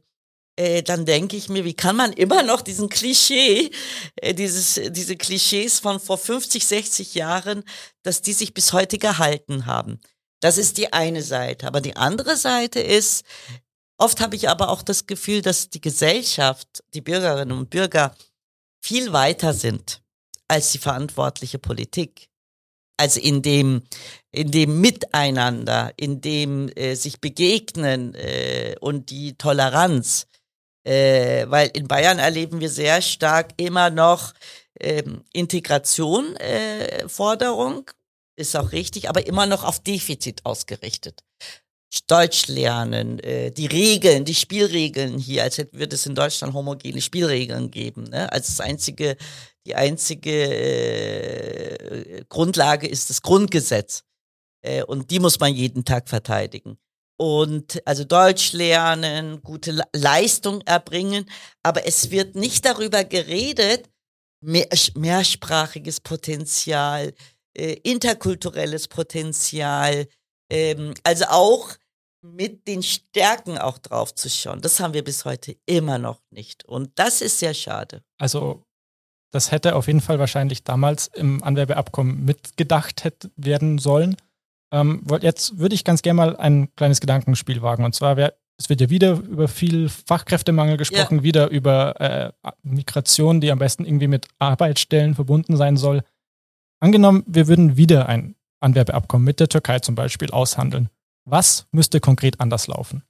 äh, 0.58 0.82
dann 0.84 1.06
denke 1.06 1.36
ich 1.36 1.50
mir, 1.50 1.66
wie 1.66 1.74
kann 1.74 1.98
man 1.98 2.14
immer 2.14 2.42
noch 2.42 2.62
diesen 2.62 2.88
Klischee, 2.88 3.70
äh, 4.16 4.34
dieses, 4.34 4.80
diese 4.90 5.18
Klischees 5.18 5.80
von 5.80 6.00
vor 6.00 6.18
50, 6.18 6.66
60 6.66 7.14
Jahren, 7.16 7.64
dass 8.04 8.22
die 8.22 8.34
sich 8.34 8.54
bis 8.54 8.72
heute 8.72 8.98
gehalten 8.98 9.66
haben. 9.66 10.00
Das 10.40 10.58
ist 10.58 10.78
die 10.78 10.94
eine 10.94 11.24
Seite. 11.24 11.68
Aber 11.68 11.82
die 11.82 11.98
andere 11.98 12.38
Seite 12.38 12.80
ist, 12.80 13.26
Oft 13.98 14.20
habe 14.20 14.36
ich 14.36 14.50
aber 14.50 14.70
auch 14.70 14.82
das 14.82 15.08
Gefühl, 15.08 15.42
dass 15.42 15.70
die 15.70 15.82
Gesellschaft, 15.82 16.84
die 16.94 17.02
Bürgerinnen 17.02 17.58
und 17.58 17.70
Bürger 17.70 18.16
viel 18.84 19.14
weiter 19.14 19.54
sind 19.54 20.02
als 20.48 20.72
die 20.72 20.78
verantwortliche 20.78 21.60
Politik. 21.60 22.30
Also 22.98 23.20
in 23.20 23.42
dem, 23.42 23.84
in 24.32 24.52
dem 24.52 24.80
Miteinander, 24.80 25.92
in 25.98 26.22
dem 26.22 26.70
äh, 26.70 26.96
sich 26.96 27.20
begegnen 27.20 28.16
äh, 28.16 28.76
und 28.80 29.10
die 29.10 29.38
Toleranz. 29.38 30.28
Äh, 30.86 31.46
weil 31.50 31.72
in 31.74 31.88
Bayern 31.88 32.20
erleben 32.20 32.60
wir 32.60 32.70
sehr 32.70 33.02
stark 33.02 33.54
immer 33.58 33.90
noch 33.90 34.34
ähm, 34.80 35.24
Integration, 35.34 36.36
äh, 36.36 37.08
Forderung, 37.10 37.90
ist 38.38 38.56
auch 38.56 38.72
richtig, 38.72 39.10
aber 39.10 39.26
immer 39.26 39.46
noch 39.46 39.64
auf 39.64 39.80
Defizit 39.80 40.46
ausgerichtet. 40.46 41.24
Deutsch 42.04 42.48
lernen, 42.48 43.20
äh, 43.20 43.52
die 43.52 43.68
Regeln, 43.68 44.26
die 44.26 44.36
Spielregeln 44.36 45.18
hier, 45.18 45.44
als 45.44 45.58
hätte 45.58 45.78
wird 45.78 45.94
es 45.94 46.06
in 46.06 46.16
Deutschland 46.16 46.54
homogene 46.54 47.02
Spielregeln 47.02 47.72
geben. 47.72 48.04
Ne? 48.06 48.32
Als 48.32 48.48
das 48.48 48.60
einzige, 48.60 49.18
die 49.66 49.76
einzige 49.76 50.32
äh, 50.32 52.24
Grundlage 52.30 52.88
ist 52.88 53.10
das 53.10 53.22
Grundgesetz. 53.22 54.04
Äh, 54.62 54.84
und 54.84 55.12
die 55.12 55.20
muss 55.20 55.40
man 55.40 55.54
jeden 55.54 55.86
Tag 55.86 56.10
verteidigen. 56.10 56.78
Und 57.18 57.82
also 57.86 58.04
Deutsch 58.04 58.52
lernen, 58.52 59.42
gute 59.42 59.82
Leistung 59.94 60.62
erbringen, 60.62 61.30
aber 61.64 61.88
es 61.88 62.12
wird 62.12 62.36
nicht 62.36 62.66
darüber 62.66 63.06
geredet, 63.06 63.90
mehr, 64.42 64.68
mehrsprachiges 64.96 66.02
Potenzial, 66.02 67.14
äh, 67.56 67.78
interkulturelles 67.84 68.90
Potenzial, 68.90 70.08
ähm, 70.52 70.94
also 71.04 71.26
auch 71.30 71.70
mit 72.34 72.68
den 72.68 72.84
Stärken 72.84 73.58
auch 73.58 73.78
drauf 73.78 74.14
zu 74.14 74.30
schauen. 74.30 74.62
Das 74.62 74.80
haben 74.80 74.94
wir 74.94 75.04
bis 75.04 75.26
heute 75.26 75.56
immer 75.66 75.98
noch 75.98 76.22
nicht. 76.32 76.66
Und 76.66 76.92
das 76.96 77.22
ist 77.22 77.40
sehr 77.40 77.54
schade. 77.54 78.04
Also 78.18 78.64
das 79.32 79.52
hätte 79.52 79.76
auf 79.76 79.88
jeden 79.88 80.02
Fall 80.02 80.18
wahrscheinlich 80.18 80.64
damals 80.64 81.08
im 81.08 81.44
Anwerbeabkommen 81.44 82.24
mitgedacht 82.24 83.04
hätte 83.04 83.32
werden 83.36 83.78
sollen. 83.80 84.16
Ähm, 84.72 85.04
jetzt 85.22 85.58
würde 85.60 85.76
ich 85.76 85.84
ganz 85.84 86.02
gerne 86.02 86.18
mal 86.18 86.36
ein 86.38 86.74
kleines 86.76 87.02
Gedankenspiel 87.02 87.62
wagen. 87.62 87.84
Und 87.84 87.94
zwar 87.94 88.18
wäre, 88.18 88.34
es 88.58 88.70
wird 88.70 88.82
ja 88.82 88.90
wieder 88.90 89.12
über 89.14 89.48
viel 89.48 89.90
Fachkräftemangel 89.90 90.78
gesprochen, 90.78 91.18
ja. 91.18 91.24
wieder 91.24 91.50
über 91.50 92.00
äh, 92.00 92.32
Migration, 92.64 93.42
die 93.42 93.52
am 93.52 93.60
besten 93.60 93.86
irgendwie 93.86 94.08
mit 94.08 94.28
Arbeitsstellen 94.40 95.16
verbunden 95.16 95.58
sein 95.58 95.78
soll. 95.78 96.02
Angenommen, 96.80 97.24
wir 97.28 97.48
würden 97.48 97.78
wieder 97.78 98.08
ein 98.08 98.36
Anwerbeabkommen 98.62 99.26
mit 99.26 99.40
der 99.40 99.50
Türkei 99.50 99.80
zum 99.80 99.96
Beispiel 99.96 100.32
aushandeln. 100.32 100.90
Was 101.26 101.66
müsste 101.72 102.00
konkret 102.00 102.40
anders 102.40 102.68
laufen? 102.68 103.04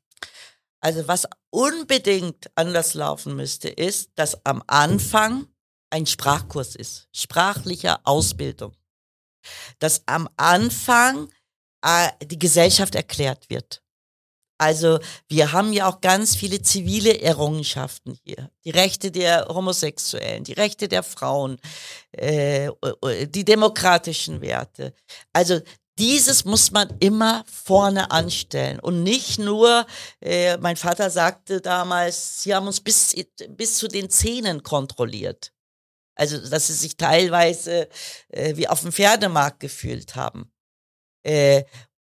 Also 0.79 1.07
was 1.07 1.27
unbedingt 1.49 2.49
anders 2.55 2.93
laufen 2.93 3.35
müsste, 3.35 3.69
ist, 3.69 4.11
dass 4.15 4.45
am 4.45 4.63
Anfang 4.67 5.47
ein 5.89 6.05
Sprachkurs 6.05 6.75
ist, 6.75 7.07
sprachlicher 7.11 7.99
Ausbildung. 8.03 8.73
Dass 9.79 10.03
am 10.07 10.29
Anfang 10.37 11.29
äh, 11.81 12.09
die 12.25 12.39
Gesellschaft 12.39 12.95
erklärt 12.95 13.49
wird. 13.49 13.81
Also 14.57 14.99
wir 15.27 15.51
haben 15.51 15.73
ja 15.73 15.87
auch 15.89 15.99
ganz 15.99 16.35
viele 16.35 16.61
zivile 16.61 17.19
Errungenschaften 17.21 18.17
hier. 18.23 18.49
Die 18.63 18.69
Rechte 18.69 19.11
der 19.11 19.47
Homosexuellen, 19.49 20.45
die 20.45 20.53
Rechte 20.53 20.87
der 20.87 21.03
Frauen, 21.03 21.59
äh, 22.11 22.71
die 23.27 23.43
demokratischen 23.43 24.39
Werte. 24.39 24.93
Also 25.33 25.59
dieses 25.97 26.43
muss 26.45 26.71
man 26.71 26.89
immer 26.99 27.45
vorne 27.51 28.11
anstellen 28.11 28.79
und 28.79 29.03
nicht 29.03 29.39
nur, 29.39 29.85
äh, 30.21 30.57
mein 30.57 30.75
Vater 30.75 31.09
sagte 31.09 31.61
damals, 31.61 32.43
sie 32.43 32.53
haben 32.53 32.67
uns 32.67 32.81
bis, 32.81 33.15
bis 33.49 33.77
zu 33.77 33.87
den 33.87 34.09
Zähnen 34.09 34.61
kontrolliert. 34.63 35.53
Also, 36.15 36.37
dass 36.49 36.67
sie 36.67 36.73
sich 36.73 36.97
teilweise 36.97 37.89
äh, 38.29 38.55
wie 38.55 38.67
auf 38.67 38.81
dem 38.81 38.91
Pferdemarkt 38.91 39.59
gefühlt 39.59 40.15
haben. 40.15 40.51
Äh, 41.23 41.65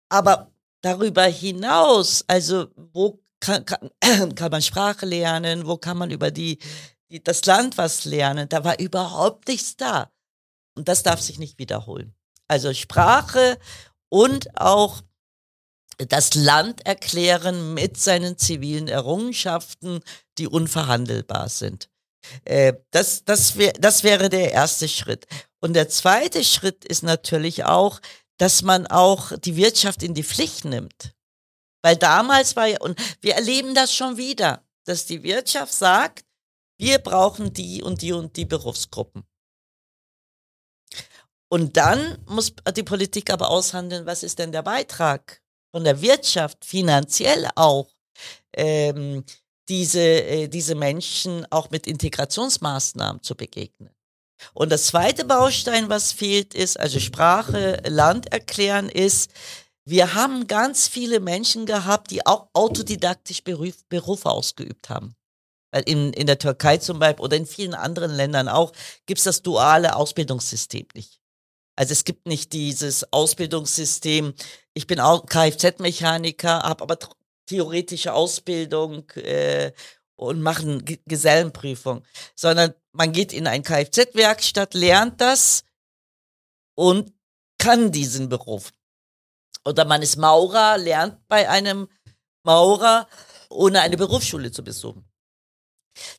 aber 0.10 0.52
darüber 0.82 1.23
hinaus, 1.26 2.23
also 2.28 2.67
wo 2.93 3.21
kann, 3.39 3.65
kann, 3.65 3.89
kann 4.36 4.52
man 4.52 4.62
Sprache 4.62 5.06
lernen, 5.06 5.67
wo 5.67 5.78
kann 5.78 5.97
man 5.97 6.12
über 6.12 6.32
die, 6.32 6.60
die, 7.10 7.23
das 7.23 7.45
Land 7.45 7.78
was 7.78 8.06
lernen, 8.06 8.50
da 8.50 8.63
war 8.63 8.80
überhaupt 8.80 9.47
nichts 9.47 9.76
da. 9.76 10.12
Und 10.76 10.88
das 10.88 11.04
darf 11.04 11.21
sich 11.21 11.39
nicht 11.39 11.58
wiederholen. 11.58 12.16
Also 12.47 12.73
Sprache 12.73 13.57
und 14.10 14.60
auch 14.60 15.01
das 15.97 16.36
Land 16.36 16.86
erklären 16.86 17.73
mit 17.73 17.97
seinen 17.97 18.38
zivilen 18.38 18.88
Errungenschaften, 18.88 20.01
die 20.38 20.47
unverhandelbar 20.47 21.49
sind. 21.49 21.89
Äh, 22.45 22.73
das, 22.91 23.23
das, 23.25 23.57
wär, 23.57 23.73
das 23.73 24.03
wäre 24.03 24.29
der 24.29 24.51
erste 24.51 24.88
Schritt. 24.88 25.25
Und 25.60 25.73
der 25.73 25.89
zweite 25.89 26.43
Schritt 26.43 26.86
ist 26.86 27.03
natürlich 27.03 27.65
auch, 27.65 27.99
dass 28.38 28.62
man 28.62 28.86
auch 28.86 29.31
die 29.38 29.55
Wirtschaft 29.55 30.03
in 30.03 30.13
die 30.13 30.23
Pflicht 30.23 30.65
nimmt. 30.65 31.15
Weil 31.81 31.95
damals 31.95 32.55
war 32.55 32.67
ja, 32.67 32.79
und 32.81 32.99
wir 33.21 33.36
erleben 33.36 33.73
das 33.73 33.93
schon 33.93 34.17
wieder, 34.17 34.63
dass 34.86 35.05
die 35.05 35.23
Wirtschaft 35.23 35.73
sagt, 35.73 36.25
wir 36.79 36.99
brauchen 36.99 37.53
die 37.53 37.81
und 37.81 38.01
die 38.01 38.13
und 38.13 38.36
die 38.36 38.45
Berufsgruppen. 38.45 39.23
Und 41.49 41.77
dann 41.77 42.17
muss 42.27 42.53
die 42.75 42.83
Politik 42.83 43.31
aber 43.31 43.49
aushandeln, 43.49 44.05
was 44.05 44.23
ist 44.23 44.39
denn 44.39 44.51
der 44.51 44.63
Beitrag 44.63 45.41
von 45.71 45.83
der 45.83 46.01
Wirtschaft, 46.01 46.65
finanziell 46.65 47.47
auch, 47.55 47.88
ähm, 48.53 49.23
diese, 49.69 49.99
äh, 49.99 50.47
diese 50.47 50.75
Menschen 50.75 51.45
auch 51.51 51.69
mit 51.69 51.88
Integrationsmaßnahmen 51.88 53.21
zu 53.21 53.36
begegnen. 53.36 53.93
Und 54.53 54.71
das 54.71 54.88
zweite 54.88 55.25
Baustein, 55.25 55.89
was 55.89 56.12
fehlt, 56.12 56.53
ist, 56.53 56.79
also 56.79 56.99
Sprache, 56.99 57.81
Land 57.88 58.31
erklären, 58.31 58.88
ist, 58.89 59.31
wir 59.86 60.13
haben 60.13 60.47
ganz 60.47 60.88
viele 60.88 61.19
Menschen 61.19 61.65
gehabt, 61.65 62.12
die 62.12 62.25
auch 62.25 62.49
autodidaktisch 62.53 63.43
Beruf, 63.43 63.75
Berufe 63.89 64.29
ausgeübt 64.29 64.89
haben. 64.89 65.15
In, 65.86 66.13
in 66.13 66.27
der 66.27 66.39
Türkei 66.39 66.77
zum 66.77 66.99
Beispiel 66.99 67.23
oder 67.23 67.38
in 67.38 67.45
vielen 67.45 67.73
anderen 67.73 68.12
Ländern 68.12 68.47
auch 68.47 68.71
gibt 69.05 69.19
es 69.19 69.25
das 69.25 69.41
duale 69.41 69.95
Ausbildungssystem 69.95 70.88
nicht. 70.93 71.19
Also 71.77 71.91
es 71.91 72.03
gibt 72.05 72.25
nicht 72.25 72.53
dieses 72.53 73.13
Ausbildungssystem. 73.13 74.33
Ich 74.73 74.87
bin 74.87 74.99
auch 74.99 75.27
Kfz-Mechaniker, 75.27 76.63
habe 76.63 76.81
aber 76.81 76.97
theoretische 77.45 78.13
Ausbildung 78.13 79.09
äh, 79.11 79.71
und 80.15 80.41
mache 80.41 80.79
G 80.79 80.99
Gesellenprüfung, 81.05 82.03
sondern 82.35 82.73
man 82.93 83.11
geht 83.11 83.31
in 83.31 83.45
ein 83.45 83.61
Kfz-Werkstatt, 83.61 84.73
lernt 84.73 85.21
das 85.21 85.63
und 86.75 87.13
kann 87.59 87.91
diesen 87.91 88.27
Beruf. 88.27 88.71
Oder 89.63 89.85
man 89.85 90.01
ist 90.01 90.17
Maurer, 90.17 90.79
lernt 90.79 91.27
bei 91.27 91.47
einem 91.47 91.87
Maurer, 92.41 93.07
ohne 93.49 93.81
eine 93.81 93.97
Berufsschule 93.97 94.51
zu 94.51 94.63
besuchen. 94.63 95.07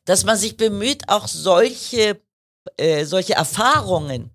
Dass 0.05 0.23
man 0.23 0.37
sich 0.37 0.55
bemüht, 0.55 1.09
auch 1.09 1.27
solche, 1.27 2.21
äh, 2.77 3.03
solche 3.03 3.33
Erfahrungen 3.33 4.33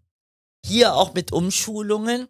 hier 0.65 0.95
auch 0.95 1.15
mit 1.15 1.33
Umschulungen, 1.33 2.29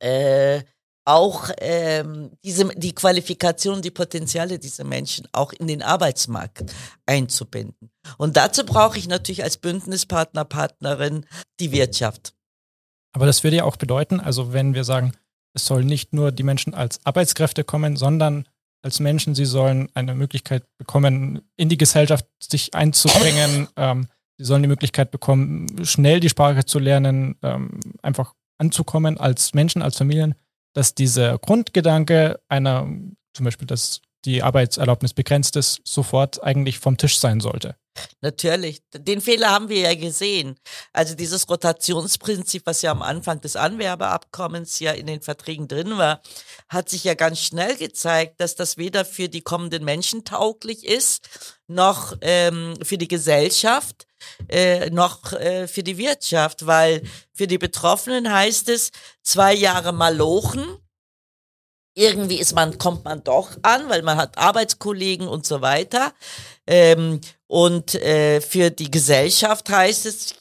äh, 0.00 0.62
auch 1.04 1.50
ähm, 1.58 2.30
diese, 2.44 2.68
die 2.76 2.94
Qualifikation, 2.94 3.82
die 3.82 3.90
Potenziale 3.90 4.58
dieser 4.58 4.84
Menschen 4.84 5.26
auch 5.32 5.52
in 5.52 5.66
den 5.66 5.82
Arbeitsmarkt 5.82 6.72
einzubinden. 7.06 7.90
Und 8.18 8.36
dazu 8.36 8.64
brauche 8.64 8.98
ich 8.98 9.08
natürlich 9.08 9.42
als 9.42 9.56
Bündnispartner, 9.56 10.44
Partnerin 10.44 11.26
die 11.58 11.72
Wirtschaft. 11.72 12.34
Aber 13.12 13.26
das 13.26 13.42
würde 13.44 13.58
ja 13.58 13.64
auch 13.64 13.76
bedeuten, 13.76 14.20
also 14.20 14.52
wenn 14.52 14.74
wir 14.74 14.84
sagen, 14.84 15.12
es 15.54 15.66
sollen 15.66 15.86
nicht 15.86 16.12
nur 16.12 16.32
die 16.32 16.44
Menschen 16.44 16.74
als 16.74 17.04
Arbeitskräfte 17.04 17.62
kommen, 17.64 17.96
sondern 17.96 18.48
als 18.82 19.00
Menschen, 19.00 19.34
sie 19.34 19.44
sollen 19.44 19.90
eine 19.94 20.14
Möglichkeit 20.14 20.64
bekommen, 20.78 21.42
in 21.56 21.68
die 21.68 21.78
Gesellschaft 21.78 22.26
sich 22.40 22.74
einzubringen, 22.74 23.68
ähm, 23.76 24.08
Sie 24.38 24.44
sollen 24.44 24.62
die 24.62 24.68
Möglichkeit 24.68 25.10
bekommen, 25.10 25.84
schnell 25.84 26.20
die 26.20 26.28
Sprache 26.28 26.64
zu 26.64 26.78
lernen, 26.78 27.36
ähm, 27.42 27.80
einfach 28.02 28.34
anzukommen 28.58 29.18
als 29.18 29.54
Menschen, 29.54 29.82
als 29.82 29.98
Familien, 29.98 30.34
dass 30.74 30.94
dieser 30.94 31.38
Grundgedanke 31.38 32.40
einer, 32.48 32.88
zum 33.34 33.44
Beispiel, 33.44 33.66
dass 33.66 34.00
die 34.24 34.42
Arbeitserlaubnis 34.42 35.14
begrenzt 35.14 35.56
ist, 35.56 35.80
sofort 35.84 36.42
eigentlich 36.42 36.78
vom 36.78 36.96
Tisch 36.96 37.18
sein 37.18 37.40
sollte. 37.40 37.76
Natürlich. 38.20 38.82
Den 38.94 39.20
Fehler 39.20 39.50
haben 39.50 39.68
wir 39.68 39.80
ja 39.80 39.94
gesehen. 39.94 40.56
Also 40.92 41.14
dieses 41.14 41.48
Rotationsprinzip, 41.48 42.62
was 42.64 42.82
ja 42.82 42.90
am 42.90 43.02
Anfang 43.02 43.40
des 43.40 43.56
Anwerbeabkommens 43.56 44.78
ja 44.80 44.92
in 44.92 45.06
den 45.06 45.20
Verträgen 45.20 45.68
drin 45.68 45.98
war, 45.98 46.22
hat 46.68 46.88
sich 46.88 47.04
ja 47.04 47.14
ganz 47.14 47.40
schnell 47.40 47.76
gezeigt, 47.76 48.40
dass 48.40 48.54
das 48.54 48.76
weder 48.76 49.04
für 49.04 49.28
die 49.28 49.42
kommenden 49.42 49.84
Menschen 49.84 50.24
tauglich 50.24 50.86
ist, 50.86 51.28
noch 51.66 52.16
ähm, 52.20 52.76
für 52.82 52.98
die 52.98 53.08
Gesellschaft, 53.08 54.06
äh, 54.48 54.90
noch 54.90 55.32
äh, 55.32 55.66
für 55.68 55.82
die 55.82 55.98
Wirtschaft, 55.98 56.66
weil 56.66 57.02
für 57.32 57.46
die 57.46 57.58
Betroffenen 57.58 58.32
heißt 58.32 58.68
es 58.68 58.90
zwei 59.22 59.54
Jahre 59.54 59.92
Malochen, 59.92 60.78
irgendwie 61.94 62.38
ist 62.38 62.54
man, 62.54 62.78
kommt 62.78 63.04
man 63.04 63.22
doch 63.22 63.50
an, 63.62 63.88
weil 63.88 64.02
man 64.02 64.16
hat 64.16 64.38
Arbeitskollegen 64.38 65.28
und 65.28 65.46
so 65.46 65.60
weiter. 65.60 66.12
Ähm, 66.66 67.20
und 67.46 67.94
äh, 67.96 68.40
für 68.40 68.70
die 68.70 68.90
Gesellschaft 68.90 69.68
heißt 69.68 70.06
es, 70.06 70.34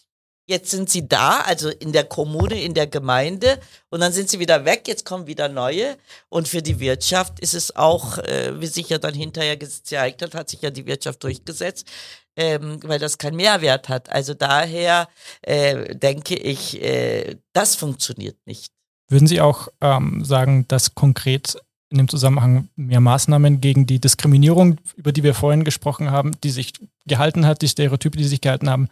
jetzt 0.48 0.72
sind 0.72 0.90
sie 0.90 1.08
da, 1.08 1.42
also 1.42 1.70
in 1.70 1.92
der 1.94 2.04
Kommune, 2.04 2.62
in 2.62 2.74
der 2.74 2.88
Gemeinde, 2.88 3.60
und 3.90 4.02
dann 4.02 4.12
sind 4.12 4.30
sie 4.30 4.40
wieder 4.40 4.66
weg, 4.66 4.88
jetzt 4.88 5.06
kommen 5.06 5.28
wieder 5.28 5.50
neue. 5.50 5.98
Und 6.30 6.48
für 6.48 6.62
die 6.62 6.80
Wirtschaft 6.80 7.40
ist 7.40 7.54
es 7.54 7.76
auch, 7.76 8.18
äh, 8.20 8.60
wie 8.60 8.68
sich 8.68 8.90
ja 8.90 8.98
dann 8.98 9.14
hinterher 9.14 9.58
gezeigt 9.58 10.22
hat, 10.22 10.36
hat 10.36 10.50
sich 10.50 10.62
ja 10.62 10.70
die 10.70 10.86
Wirtschaft 10.86 11.24
durchgesetzt, 11.24 11.88
ähm, 12.36 12.80
weil 12.84 13.00
das 13.00 13.18
keinen 13.18 13.38
Mehrwert 13.38 13.90
hat. 13.90 14.10
Also 14.10 14.34
daher 14.34 15.08
äh, 15.42 15.96
denke 15.96 16.36
ich, 16.36 16.82
äh, 16.82 17.38
das 17.54 17.76
funktioniert 17.76 18.38
nicht. 18.46 18.72
Würden 19.12 19.28
Sie 19.28 19.42
auch 19.42 19.68
ähm, 19.82 20.24
sagen, 20.24 20.66
dass 20.70 20.96
konkret 20.96 21.58
in 21.90 21.98
dem 21.98 22.08
Zusammenhang 22.08 22.70
mehr 22.78 23.02
Maßnahmen 23.02 23.60
gegen 23.60 23.86
die 23.86 24.00
Diskriminierung, 24.00 24.80
über 24.96 25.12
die 25.12 25.24
wir 25.24 25.34
vorhin 25.34 25.66
gesprochen 25.66 26.12
haben, 26.12 26.32
die 26.46 26.50
sich 26.50 26.72
gehalten 27.06 27.46
hat, 27.46 27.62
die 27.62 27.68
Stereotype, 27.68 28.18
die 28.18 28.24
sich 28.24 28.40
gehalten 28.40 28.70
haben, 28.70 28.88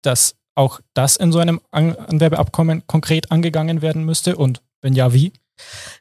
dass 0.00 0.36
auch 0.54 0.80
das 0.94 1.16
in 1.16 1.32
so 1.32 1.38
einem 1.38 1.60
An 1.70 1.94
Anwerbeabkommen 1.94 2.86
konkret 2.86 3.30
angegangen 3.30 3.82
werden 3.82 4.04
müsste? 4.04 4.36
Und 4.36 4.62
wenn 4.80 4.94
ja, 4.94 5.12
wie? 5.12 5.34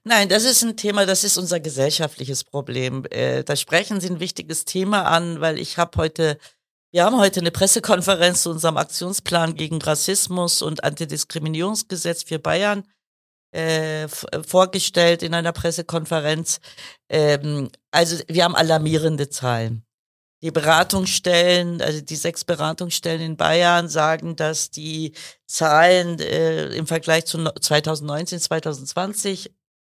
Nein, 0.05 0.29
das 0.29 0.45
ist 0.45 0.63
ein 0.63 0.77
Thema, 0.77 1.05
das 1.05 1.25
ist 1.25 1.37
unser 1.37 1.59
gesellschaftliches 1.59 2.45
Problem. 2.45 3.03
Äh, 3.09 3.43
da 3.43 3.57
sprechen 3.57 3.99
Sie 3.99 4.09
ein 4.09 4.21
wichtiges 4.21 4.63
Thema 4.63 5.03
an, 5.03 5.41
weil 5.41 5.59
ich 5.59 5.77
habe 5.77 5.97
heute, 5.97 6.37
wir 6.91 7.03
haben 7.03 7.17
heute 7.17 7.41
eine 7.41 7.51
Pressekonferenz 7.51 8.43
zu 8.43 8.51
unserem 8.51 8.77
Aktionsplan 8.77 9.55
gegen 9.55 9.81
Rassismus 9.81 10.61
und 10.61 10.85
Antidiskriminierungsgesetz 10.85 12.23
für 12.23 12.39
Bayern 12.39 12.85
äh, 13.51 14.07
vorgestellt 14.07 15.23
in 15.23 15.33
einer 15.33 15.51
Pressekonferenz. 15.51 16.59
Ähm, 17.09 17.69
also 17.91 18.17
wir 18.27 18.43
haben 18.43 18.55
alarmierende 18.55 19.29
Zahlen. 19.29 19.85
Die 20.43 20.51
Beratungsstellen, 20.51 21.81
also 21.81 22.01
die 22.01 22.15
sechs 22.15 22.43
Beratungsstellen 22.43 23.21
in 23.21 23.37
Bayern 23.37 23.89
sagen, 23.89 24.35
dass 24.35 24.71
die 24.71 25.13
Zahlen 25.45 26.19
äh, 26.19 26.69
im 26.69 26.87
Vergleich 26.87 27.25
zu 27.25 27.43
2019, 27.43 28.39
2020, 28.39 29.53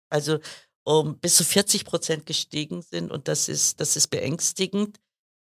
also 0.09 0.39
um 0.85 1.19
bis 1.19 1.35
zu 1.35 1.43
40 1.43 1.83
Prozent 1.83 2.25
gestiegen 2.25 2.81
sind 2.81 3.11
und 3.11 3.27
das 3.27 3.49
ist, 3.49 3.81
das 3.81 3.97
ist 3.97 4.07
beängstigend. 4.07 4.99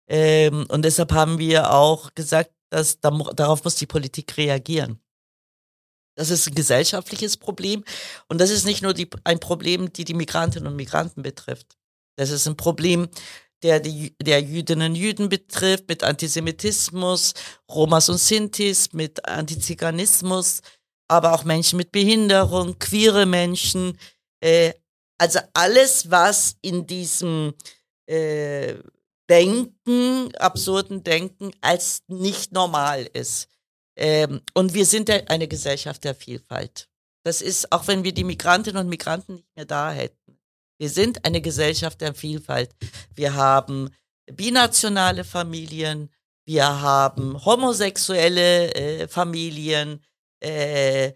Ähm, 0.08 0.66
und 0.70 0.86
deshalb 0.86 1.12
haben 1.12 1.40
wir 1.40 1.74
auch 1.74 2.14
gesagt, 2.16 2.52
dass 2.70 3.00
da, 3.02 3.10
darauf 3.36 3.64
muss 3.64 3.76
die 3.76 3.88
Politik 3.88 4.38
reagieren. 4.38 5.02
Das 6.16 6.30
ist 6.30 6.48
ein 6.48 6.56
gesellschaftliches 6.56 7.38
Problem 7.38 7.84
und 8.28 8.40
das 8.40 8.50
ist 8.50 8.66
nicht 8.66 8.82
nur 8.82 8.94
die, 8.94 9.10
ein 9.24 9.40
Problem, 9.40 9.92
die 9.92 10.06
die 10.06 10.14
Migrantinnen 10.14 10.68
und 10.68 10.76
Migranten 10.76 11.22
betrifft. 11.22 11.78
Das 12.18 12.30
ist 12.30 12.48
ein 12.48 12.58
Problem, 12.58 13.10
der 13.64 13.80
die 13.80 14.16
der 14.22 14.42
Jüdinnen 14.42 14.92
und 14.92 14.96
Jüden 14.96 15.30
betrifft, 15.30 15.88
mit 15.88 16.04
Antisemitismus, 16.04 17.34
Romas 17.70 18.10
und 18.10 18.18
Sintis, 18.18 18.94
mit 18.94 19.28
Antiziganismus, 19.28 20.62
aber 21.08 21.34
auch 21.34 21.44
Menschen 21.44 21.78
mit 21.78 21.92
Behinderung, 21.92 22.80
queere 22.80 23.26
Menschen. 23.26 23.98
Äh, 24.42 24.74
also 25.18 25.40
alles, 25.54 26.12
was 26.12 26.56
in 26.62 26.86
diesem 26.88 27.54
äh, 28.06 28.76
Denken, 29.30 30.36
absurden 30.36 31.04
Denken 31.04 31.52
als 31.62 32.04
nicht 32.08 32.52
normal 32.52 33.10
ist. 33.14 33.48
Ähm, 33.96 34.42
und 34.54 34.74
wir 34.74 34.86
sind 34.86 35.10
eine 35.10 35.48
Gesellschaft 35.48 36.04
der 36.04 36.16
Vielfalt. 36.16 36.90
Das 37.24 37.42
ist, 37.42 37.72
auch 37.72 37.88
wenn 37.88 38.04
wir 38.04 38.14
die 38.14 38.24
Migrantinnen 38.24 38.82
und 38.82 38.90
Migranten 38.90 39.36
nicht 39.36 39.56
mehr 39.56 39.66
da 39.66 39.92
hätten. 39.92 40.40
Wir 40.78 40.90
sind 40.90 41.26
eine 41.26 41.42
Gesellschaft 41.42 42.02
der 42.02 42.14
Vielfalt. 42.14 42.76
Wir 43.16 43.34
haben 43.34 43.90
binationale 44.32 45.24
Familien, 45.24 46.10
wir 46.46 46.82
haben 46.82 47.44
homosexuelle 47.44 48.74
äh, 48.76 49.08
Familien, 49.08 50.04
äh, 50.42 51.14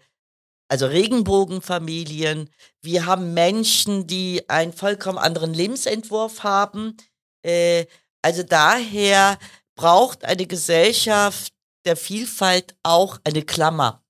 also 0.68 0.86
Regenbogenfamilien. 0.86 2.50
Wir 2.82 3.06
haben 3.06 3.34
Menschen, 3.34 4.06
die 4.06 4.48
einen 4.48 4.72
vollkommen 4.72 5.18
anderen 5.18 5.54
Lebensentwurf 5.54 6.42
haben. 6.42 6.96
Äh, 7.44 7.86
also 8.22 8.42
daher 8.42 9.38
braucht 9.76 10.24
eine 10.24 10.46
Gesellschaft 10.46 11.52
der 11.84 11.96
Vielfalt 11.96 12.76
auch 12.82 13.18
eine 13.24 13.42
Klammer. 13.42 14.04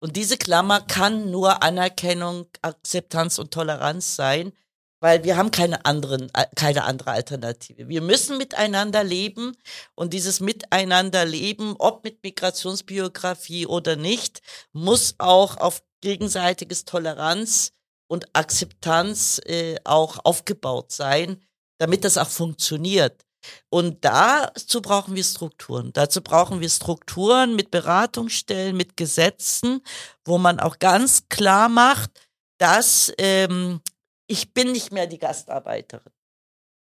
Und 0.00 0.16
diese 0.16 0.36
Klammer 0.36 0.80
kann 0.80 1.30
nur 1.30 1.62
Anerkennung, 1.62 2.46
Akzeptanz 2.62 3.38
und 3.38 3.52
Toleranz 3.52 4.16
sein, 4.16 4.52
weil 5.00 5.24
wir 5.24 5.36
haben 5.36 5.50
keine 5.50 5.84
anderen, 5.84 6.30
äh, 6.34 6.46
keine 6.54 6.84
andere 6.84 7.12
Alternative. 7.12 7.88
Wir 7.88 8.00
müssen 8.00 8.38
miteinander 8.38 9.04
leben 9.04 9.56
und 9.94 10.12
dieses 10.12 10.40
Miteinanderleben, 10.40 11.74
ob 11.78 12.04
mit 12.04 12.22
Migrationsbiografie 12.22 13.66
oder 13.66 13.96
nicht, 13.96 14.40
muss 14.72 15.14
auch 15.18 15.56
auf 15.58 15.82
gegenseitiges 16.00 16.84
Toleranz 16.84 17.72
und 18.08 18.26
Akzeptanz 18.34 19.40
äh, 19.44 19.76
auch 19.84 20.18
aufgebaut 20.24 20.92
sein, 20.92 21.42
damit 21.78 22.04
das 22.04 22.18
auch 22.18 22.28
funktioniert. 22.28 23.25
Und 23.68 24.04
dazu 24.04 24.80
brauchen 24.82 25.14
wir 25.14 25.24
Strukturen. 25.24 25.92
Dazu 25.92 26.22
brauchen 26.22 26.60
wir 26.60 26.68
Strukturen 26.68 27.56
mit 27.56 27.70
Beratungsstellen, 27.70 28.76
mit 28.76 28.96
Gesetzen, 28.96 29.82
wo 30.24 30.38
man 30.38 30.60
auch 30.60 30.78
ganz 30.78 31.28
klar 31.28 31.68
macht, 31.68 32.10
dass 32.58 33.12
ähm, 33.18 33.80
ich 34.26 34.52
bin 34.54 34.72
nicht 34.72 34.92
mehr 34.92 35.06
die 35.06 35.18
Gastarbeiterin. 35.18 36.12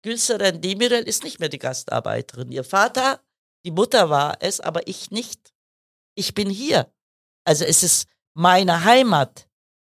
Gülseren 0.03 0.61
Demirel 0.61 1.03
ist 1.03 1.23
nicht 1.23 1.39
mehr 1.39 1.49
die 1.49 1.59
Gastarbeiterin. 1.59 2.51
Ihr 2.51 2.63
Vater, 2.63 3.21
die 3.65 3.71
Mutter 3.71 4.09
war 4.09 4.37
es, 4.39 4.59
aber 4.59 4.87
ich 4.87 5.11
nicht. 5.11 5.53
Ich 6.15 6.33
bin 6.33 6.49
hier. 6.49 6.91
Also 7.43 7.65
es 7.65 7.83
ist 7.83 8.07
meine 8.33 8.83
Heimat. 8.83 9.47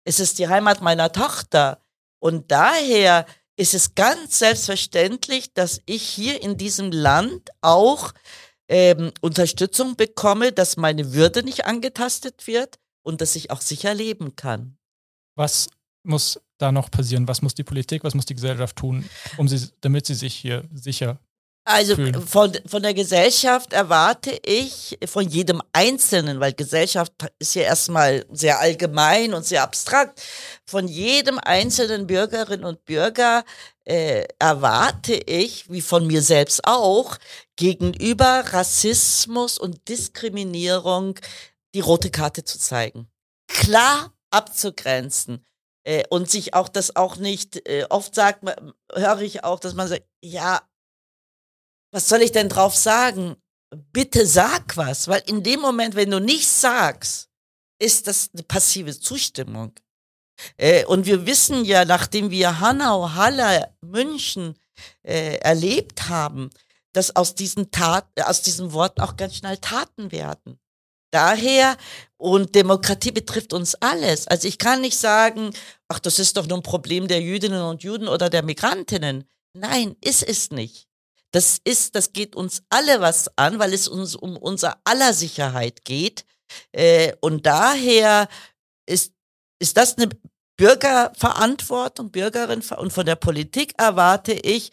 Es 0.06 0.20
ist 0.20 0.40
die 0.40 0.48
Heimat 0.48 0.82
meiner 0.82 1.12
Tochter. 1.12 1.82
Und 2.20 2.52
daher 2.52 3.26
ist 3.64 3.74
es 3.74 3.96
ganz 3.96 4.40
selbstverständlich, 4.40 5.54
dass 5.54 5.82
ich 5.86 6.04
hier 6.04 6.44
in 6.44 6.58
diesem 6.58 6.92
Land 6.92 7.50
auch 7.62 8.12
ähm, 8.68 9.14
Unterstützung 9.22 9.96
bekomme, 9.96 10.52
dass 10.52 10.76
meine 10.76 11.14
Würde 11.14 11.44
nicht 11.44 11.64
angetastet 11.64 12.46
wird 12.46 12.78
und 13.04 13.22
dass 13.22 13.38
ich 13.38 13.52
auch 13.52 13.62
sicher 13.62 13.94
leben 13.94 14.36
kann. 14.36 14.78
Was 15.36 15.70
muss 16.04 16.42
da 16.58 16.74
noch 16.74 16.92
passieren? 16.92 17.30
Was 17.30 17.42
muss 17.42 17.56
die 17.56 17.64
Politik, 17.64 18.04
was 18.04 18.16
muss 18.16 18.26
die 18.26 18.36
Gesellschaft 18.36 18.76
tun, 18.76 19.10
um 19.38 19.48
sie, 19.48 19.70
damit 19.80 20.08
sie 20.08 20.16
sich 20.16 20.36
hier 20.36 20.66
sicher 20.74 21.22
also 21.66 21.96
von, 22.26 22.54
von 22.66 22.84
der 22.84 22.94
Gesellschaft 22.94 23.72
erwarte 23.72 24.38
ich, 24.46 24.98
von 25.06 25.28
jedem 25.28 25.62
Einzelnen, 25.72 26.40
weil 26.40 26.54
Gesellschaft 26.54 27.14
ist 27.40 27.56
ja 27.56 27.64
erstmal 27.64 28.26
sehr 28.32 28.60
allgemein 28.60 29.34
und 29.34 29.46
sehr 29.46 29.64
abstrakt, 29.64 30.22
von 30.66 30.88
jedem 30.88 31.40
einzelnen 31.40 32.06
Bürgerinnen 32.06 32.66
und 32.66 32.84
Bürger 32.84 33.46
äh, 33.86 34.26
erwarte 34.40 35.14
ich, 35.14 35.70
wie 35.70 35.82
von 35.82 36.06
mir 36.06 36.22
selbst 36.22 36.66
auch, 36.66 37.18
gegenüber 37.56 38.44
Rassismus 38.52 39.58
und 39.58 39.88
Diskriminierung 39.88 41.20
die 41.74 41.80
rote 41.80 42.12
Karte 42.12 42.44
zu 42.44 42.60
zeigen. 42.60 43.08
Klar 43.48 44.14
abzugrenzen. 44.32 45.46
Äh, 45.86 46.04
und 46.10 46.30
sich 46.30 46.54
auch 46.54 46.70
das 46.70 46.96
auch 46.96 47.18
nicht, 47.18 47.68
äh, 47.68 47.86
oft 47.90 48.16
sagt 48.16 48.44
höre 48.94 49.22
ich 49.22 49.44
auch, 49.44 49.60
dass 49.60 49.74
man 49.74 49.88
sagt, 49.88 50.04
ja, 50.22 50.62
was 51.94 52.10
soll 52.10 52.24
ich 52.24 52.32
denn 52.32 52.50
drauf 52.50 52.76
sagen? 52.76 53.36
Bitte 53.92 54.26
sag 54.26 54.76
was, 54.76 55.08
weil 55.08 55.24
in 55.28 55.44
dem 55.44 55.62
Moment, 55.62 55.96
wenn 55.96 56.12
du 56.12 56.20
nichts 56.20 56.60
sagst, 56.60 57.30
ist 57.80 58.08
das 58.08 58.32
eine 58.34 58.44
passive 58.44 59.00
Zustimmung. 59.00 59.74
Äh, 60.58 60.86
und 60.86 61.06
wir 61.06 61.26
wissen 61.26 61.64
ja, 61.66 61.86
nachdem 61.86 62.32
wir 62.32 62.60
Hanau, 62.60 63.14
Halle, 63.14 63.74
München 63.82 64.58
äh, 65.04 65.36
erlebt 65.38 66.10
haben, 66.10 66.50
dass 66.94 67.16
aus 67.16 67.36
diesen 67.36 67.72
Taten, 67.72 68.22
aus 68.24 68.42
diesen 68.42 68.74
Worten 68.74 69.02
auch 69.02 69.16
ganz 69.16 69.36
schnell 69.36 69.58
Taten 69.58 70.12
werden. 70.12 70.60
Daher, 71.12 71.78
und 72.18 72.56
Demokratie 72.56 73.12
betrifft 73.12 73.54
uns 73.54 73.76
alles. 73.76 74.28
Also 74.28 74.48
ich 74.48 74.58
kann 74.58 74.82
nicht 74.82 74.98
sagen, 74.98 75.52
ach, 75.88 76.00
das 76.00 76.18
ist 76.18 76.38
doch 76.38 76.48
nur 76.48 76.58
ein 76.58 76.64
Problem 76.64 77.08
der 77.08 77.22
Jüdinnen 77.22 77.62
und 77.62 77.84
Juden 77.84 78.08
oder 78.08 78.32
der 78.32 78.42
Migrantinnen. 78.42 79.26
Nein, 79.54 79.96
ist 80.02 80.24
es 80.24 80.50
nicht. 80.50 80.88
Das 81.34 81.60
ist, 81.64 81.96
das 81.96 82.14
geht 82.14 82.36
uns 82.36 82.64
alle 82.70 83.02
was 83.02 83.38
an, 83.38 83.58
weil 83.58 83.74
es 83.74 83.88
uns 83.88 84.16
um 84.16 84.38
unser 84.38 84.78
aller 84.84 85.14
Sicherheit 85.14 85.84
geht. 85.84 86.26
Äh, 86.72 87.14
und 87.22 87.46
daher 87.46 88.28
ist, 88.86 89.14
ist 89.60 89.78
das 89.78 89.98
eine 89.98 90.10
Bürgerverantwortung, 90.58 92.12
Bürgerin 92.12 92.62
und 92.78 92.94
von 92.94 93.06
der 93.06 93.16
Politik 93.16 93.74
erwarte 93.80 94.34
ich, 94.34 94.72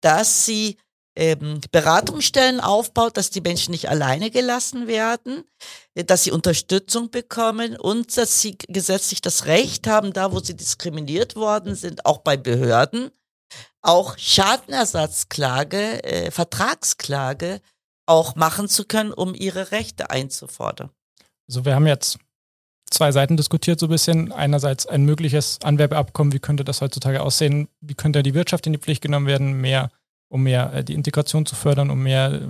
dass 0.00 0.44
sie 0.44 0.78
ähm, 1.16 1.60
Beratungsstellen 1.70 2.60
aufbaut, 2.60 3.16
dass 3.16 3.30
die 3.30 3.40
Menschen 3.40 3.70
nicht 3.70 3.88
alleine 3.88 4.30
gelassen 4.32 4.88
werden, 4.88 5.44
dass 5.94 6.24
sie 6.24 6.32
Unterstützung 6.32 7.10
bekommen 7.10 7.76
und 7.76 8.16
dass 8.16 8.40
sie 8.40 8.56
gesetzlich 8.68 9.20
das 9.20 9.46
Recht 9.46 9.86
haben, 9.86 10.12
da 10.12 10.32
wo 10.32 10.40
sie 10.40 10.56
diskriminiert 10.56 11.36
worden 11.36 11.76
sind, 11.76 12.04
auch 12.06 12.18
bei 12.18 12.36
Behörden, 12.36 13.10
auch 13.82 14.18
Schadenersatzklage, 14.18 16.04
äh, 16.04 16.30
Vertragsklage 16.30 17.60
auch 18.06 18.34
machen 18.34 18.68
zu 18.68 18.84
können, 18.84 19.12
um 19.12 19.34
ihre 19.34 19.70
Rechte 19.70 20.10
einzufordern. 20.10 20.90
Also 21.48 21.64
wir 21.64 21.74
haben 21.74 21.86
jetzt 21.86 22.18
zwei 22.90 23.12
Seiten 23.12 23.36
diskutiert 23.36 23.80
so 23.80 23.86
ein 23.86 23.90
bisschen. 23.90 24.32
Einerseits 24.32 24.86
ein 24.86 25.04
mögliches 25.04 25.58
Anwerbeabkommen, 25.62 26.32
wie 26.32 26.40
könnte 26.40 26.64
das 26.64 26.80
heutzutage 26.80 27.22
aussehen? 27.22 27.68
Wie 27.80 27.94
könnte 27.94 28.22
die 28.22 28.34
Wirtschaft 28.34 28.66
in 28.66 28.72
die 28.72 28.78
Pflicht 28.78 29.02
genommen 29.02 29.26
werden, 29.26 29.60
mehr, 29.60 29.90
um 30.28 30.42
mehr 30.42 30.72
äh, 30.74 30.84
die 30.84 30.94
Integration 30.94 31.46
zu 31.46 31.54
fördern, 31.54 31.90
um 31.90 32.02
mehr 32.02 32.32
äh, 32.32 32.48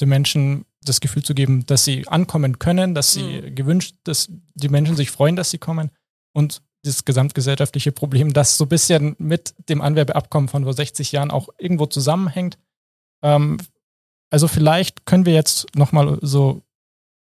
den 0.00 0.08
Menschen 0.08 0.64
das 0.82 1.00
Gefühl 1.00 1.22
zu 1.22 1.34
geben, 1.34 1.66
dass 1.66 1.84
sie 1.84 2.06
ankommen 2.08 2.58
können, 2.58 2.94
dass 2.94 3.12
sie 3.12 3.42
mhm. 3.42 3.54
gewünscht, 3.54 3.96
dass 4.04 4.28
die 4.54 4.68
Menschen 4.68 4.96
sich 4.96 5.10
freuen, 5.10 5.36
dass 5.36 5.50
sie 5.50 5.58
kommen 5.58 5.90
und 6.32 6.62
dieses 6.84 7.04
gesamtgesellschaftliche 7.04 7.92
Problem, 7.92 8.32
das 8.32 8.56
so 8.56 8.64
ein 8.64 8.68
bisschen 8.68 9.16
mit 9.18 9.54
dem 9.68 9.80
Anwerbeabkommen 9.80 10.48
von 10.48 10.64
vor 10.64 10.72
60 10.72 11.12
Jahren 11.12 11.30
auch 11.30 11.48
irgendwo 11.58 11.86
zusammenhängt. 11.86 12.58
Ähm, 13.22 13.58
also 14.30 14.48
vielleicht 14.48 15.06
können 15.06 15.26
wir 15.26 15.34
jetzt 15.34 15.74
nochmal 15.74 16.18
so 16.22 16.62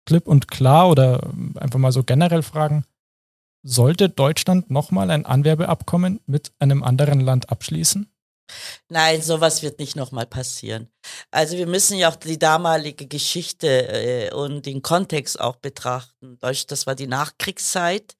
klipp 0.06 0.26
und 0.26 0.48
klar 0.48 0.88
oder 0.88 1.30
einfach 1.56 1.78
mal 1.78 1.92
so 1.92 2.02
generell 2.02 2.42
fragen, 2.42 2.84
sollte 3.62 4.08
Deutschland 4.08 4.70
nochmal 4.70 5.10
ein 5.10 5.24
Anwerbeabkommen 5.24 6.20
mit 6.26 6.52
einem 6.58 6.82
anderen 6.82 7.20
Land 7.20 7.50
abschließen? 7.50 8.10
Nein, 8.90 9.22
sowas 9.22 9.62
wird 9.62 9.78
nicht 9.78 9.96
nochmal 9.96 10.26
passieren. 10.26 10.88
Also 11.30 11.56
wir 11.56 11.66
müssen 11.66 11.96
ja 11.96 12.10
auch 12.10 12.16
die 12.16 12.38
damalige 12.38 13.06
Geschichte 13.06 13.68
äh, 13.88 14.34
und 14.34 14.66
den 14.66 14.82
Kontext 14.82 15.40
auch 15.40 15.56
betrachten. 15.56 16.38
Deutsch, 16.40 16.66
das 16.66 16.86
war 16.86 16.94
die 16.94 17.06
Nachkriegszeit 17.06 18.16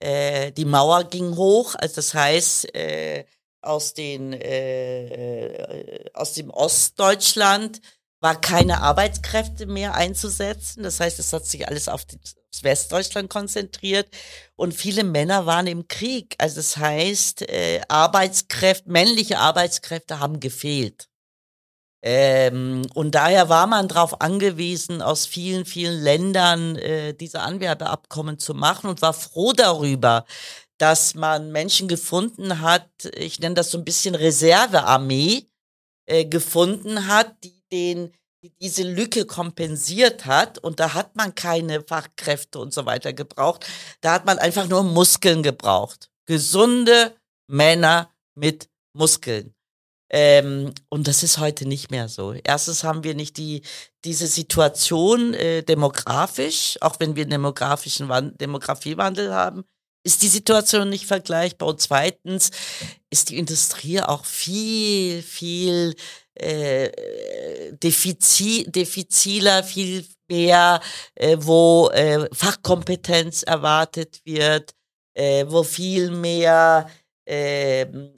äh, 0.00 0.52
die 0.52 0.64
Mauer 0.64 1.04
ging 1.04 1.36
hoch, 1.36 1.74
also 1.76 1.96
das 1.96 2.14
heißt, 2.14 2.74
äh, 2.74 3.24
aus, 3.62 3.94
den, 3.94 4.32
äh, 4.32 5.46
äh, 5.46 6.10
aus 6.14 6.32
dem 6.32 6.50
Ostdeutschland 6.50 7.80
war 8.20 8.40
keine 8.40 8.82
Arbeitskräfte 8.82 9.66
mehr 9.66 9.94
einzusetzen. 9.94 10.82
Das 10.82 11.00
heißt, 11.00 11.18
es 11.18 11.32
hat 11.32 11.46
sich 11.46 11.68
alles 11.68 11.88
auf 11.88 12.04
das 12.04 12.62
Westdeutschland 12.62 13.30
konzentriert 13.30 14.08
und 14.56 14.74
viele 14.74 15.04
Männer 15.04 15.46
waren 15.46 15.66
im 15.66 15.88
Krieg. 15.88 16.34
Also 16.38 16.56
das 16.56 16.76
heißt, 16.76 17.42
äh, 17.42 17.80
Arbeitskräfte, 17.88 18.90
männliche 18.90 19.38
Arbeitskräfte 19.38 20.20
haben 20.20 20.40
gefehlt. 20.40 21.09
Ähm, 22.02 22.86
und 22.94 23.14
daher 23.14 23.48
war 23.48 23.66
man 23.66 23.88
darauf 23.88 24.20
angewiesen, 24.20 25.02
aus 25.02 25.26
vielen, 25.26 25.66
vielen 25.66 26.00
Ländern 26.00 26.76
äh, 26.76 27.14
diese 27.14 27.40
Anwerbeabkommen 27.40 28.38
zu 28.38 28.54
machen 28.54 28.88
und 28.88 29.02
war 29.02 29.12
froh 29.12 29.52
darüber, 29.52 30.24
dass 30.78 31.14
man 31.14 31.52
Menschen 31.52 31.88
gefunden 31.88 32.60
hat, 32.60 32.88
ich 33.14 33.38
nenne 33.40 33.54
das 33.54 33.70
so 33.70 33.78
ein 33.78 33.84
bisschen 33.84 34.14
Reservearmee, 34.14 35.46
äh, 36.06 36.24
gefunden 36.24 37.06
hat, 37.06 37.34
die 37.44 37.62
den 37.70 38.12
die 38.42 38.52
diese 38.60 38.84
Lücke 38.84 39.26
kompensiert 39.26 40.24
hat 40.24 40.58
und 40.58 40.80
da 40.80 40.94
hat 40.94 41.14
man 41.14 41.34
keine 41.34 41.82
Fachkräfte 41.82 42.58
und 42.58 42.72
so 42.72 42.86
weiter 42.86 43.12
gebraucht. 43.12 43.66
Da 44.00 44.14
hat 44.14 44.24
man 44.24 44.38
einfach 44.38 44.66
nur 44.66 44.82
Muskeln 44.82 45.42
gebraucht. 45.42 46.10
Gesunde 46.26 47.14
Männer 47.48 48.10
mit 48.34 48.70
Muskeln. 48.94 49.54
Ähm, 50.10 50.72
und 50.88 51.06
das 51.06 51.22
ist 51.22 51.38
heute 51.38 51.66
nicht 51.66 51.90
mehr 51.90 52.08
so. 52.08 52.32
Erstens 52.32 52.82
haben 52.82 53.04
wir 53.04 53.14
nicht 53.14 53.36
die, 53.36 53.62
diese 54.04 54.26
Situation 54.26 55.34
äh, 55.34 55.62
demografisch, 55.62 56.76
auch 56.80 56.96
wenn 56.98 57.14
wir 57.14 57.22
einen 57.22 57.30
demografischen 57.30 58.08
Wand 58.08 58.40
Demografiewandel 58.40 59.32
haben, 59.32 59.64
ist 60.02 60.22
die 60.22 60.28
Situation 60.28 60.88
nicht 60.88 61.06
vergleichbar. 61.06 61.68
Und 61.68 61.80
zweitens 61.80 62.50
ist 63.10 63.30
die 63.30 63.38
Industrie 63.38 64.00
auch 64.00 64.24
viel, 64.24 65.22
viel 65.22 65.94
äh, 66.34 67.72
defizi 67.72 68.66
diffiziler, 68.68 69.62
viel 69.62 70.04
mehr, 70.28 70.80
äh, 71.14 71.36
wo 71.38 71.88
äh, 71.90 72.28
Fachkompetenz 72.32 73.42
erwartet 73.42 74.20
wird, 74.24 74.72
äh, 75.14 75.44
wo 75.48 75.62
viel 75.62 76.10
mehr 76.10 76.88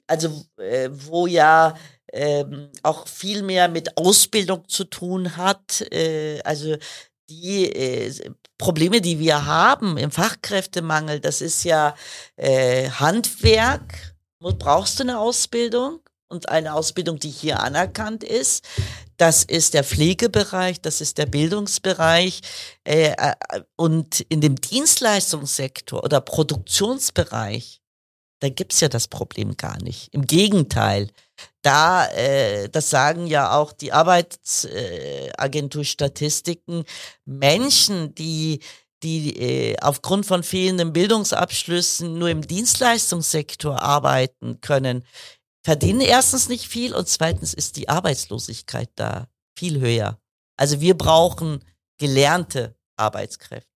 also 0.06 0.44
äh, 0.56 0.88
wo 0.90 1.26
ja 1.26 1.74
ähm, 2.12 2.70
auch 2.82 3.08
viel 3.08 3.42
mehr 3.42 3.68
mit 3.68 3.96
Ausbildung 3.96 4.68
zu 4.68 4.84
tun 4.84 5.36
hat. 5.36 5.82
Äh, 5.92 6.40
also 6.44 6.76
die 7.28 7.66
äh, 7.66 8.12
Probleme, 8.58 9.00
die 9.00 9.18
wir 9.18 9.46
haben 9.46 9.96
im 9.96 10.10
Fachkräftemangel, 10.10 11.20
das 11.20 11.40
ist 11.40 11.64
ja 11.64 11.94
Handwerk, 12.38 14.14
brauchst 14.38 15.00
du 15.00 15.02
eine 15.02 15.18
Ausbildung 15.18 16.00
und 16.32 16.48
eine 16.48 16.74
Ausbildung, 16.74 17.18
die 17.18 17.30
hier 17.30 17.60
anerkannt 17.60 18.24
ist. 18.24 18.64
Das 19.18 19.44
ist 19.44 19.74
der 19.74 19.84
Pflegebereich, 19.84 20.80
das 20.80 21.00
ist 21.00 21.18
der 21.18 21.26
Bildungsbereich. 21.26 22.40
Äh, 22.84 23.14
und 23.76 24.20
in 24.28 24.40
dem 24.40 24.56
Dienstleistungssektor 24.56 26.02
oder 26.02 26.20
Produktionsbereich, 26.20 27.81
da 28.42 28.48
gibt's 28.48 28.80
ja 28.80 28.88
das 28.88 29.06
Problem 29.06 29.56
gar 29.56 29.80
nicht. 29.84 30.12
Im 30.12 30.26
Gegenteil, 30.26 31.10
da, 31.62 32.08
äh, 32.08 32.68
das 32.68 32.90
sagen 32.90 33.28
ja 33.28 33.56
auch 33.56 33.72
die 33.72 33.92
Arbeitsagentur-Statistiken, 33.92 36.84
Menschen, 37.24 38.16
die 38.16 38.58
die 39.04 39.36
äh, 39.36 39.76
aufgrund 39.80 40.26
von 40.26 40.42
fehlenden 40.42 40.92
Bildungsabschlüssen 40.92 42.18
nur 42.18 42.30
im 42.30 42.44
Dienstleistungssektor 42.46 43.80
arbeiten 43.82 44.60
können, 44.60 45.04
verdienen 45.64 46.00
erstens 46.00 46.48
nicht 46.48 46.66
viel 46.66 46.94
und 46.94 47.08
zweitens 47.08 47.54
ist 47.54 47.76
die 47.76 47.88
Arbeitslosigkeit 47.88 48.90
da 48.96 49.28
viel 49.56 49.80
höher. 49.80 50.18
Also 50.56 50.80
wir 50.80 50.96
brauchen 50.96 51.64
gelernte 51.98 52.76
Arbeitskräfte. 52.96 53.71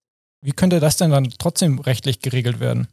Wie 0.47 0.53
könnte 0.53 0.79
das 0.79 0.97
denn 0.97 1.11
dann 1.11 1.29
trotzdem 1.41 1.81
rechtlich 1.81 2.21
geregelt 2.21 2.61
werden? 2.61 2.87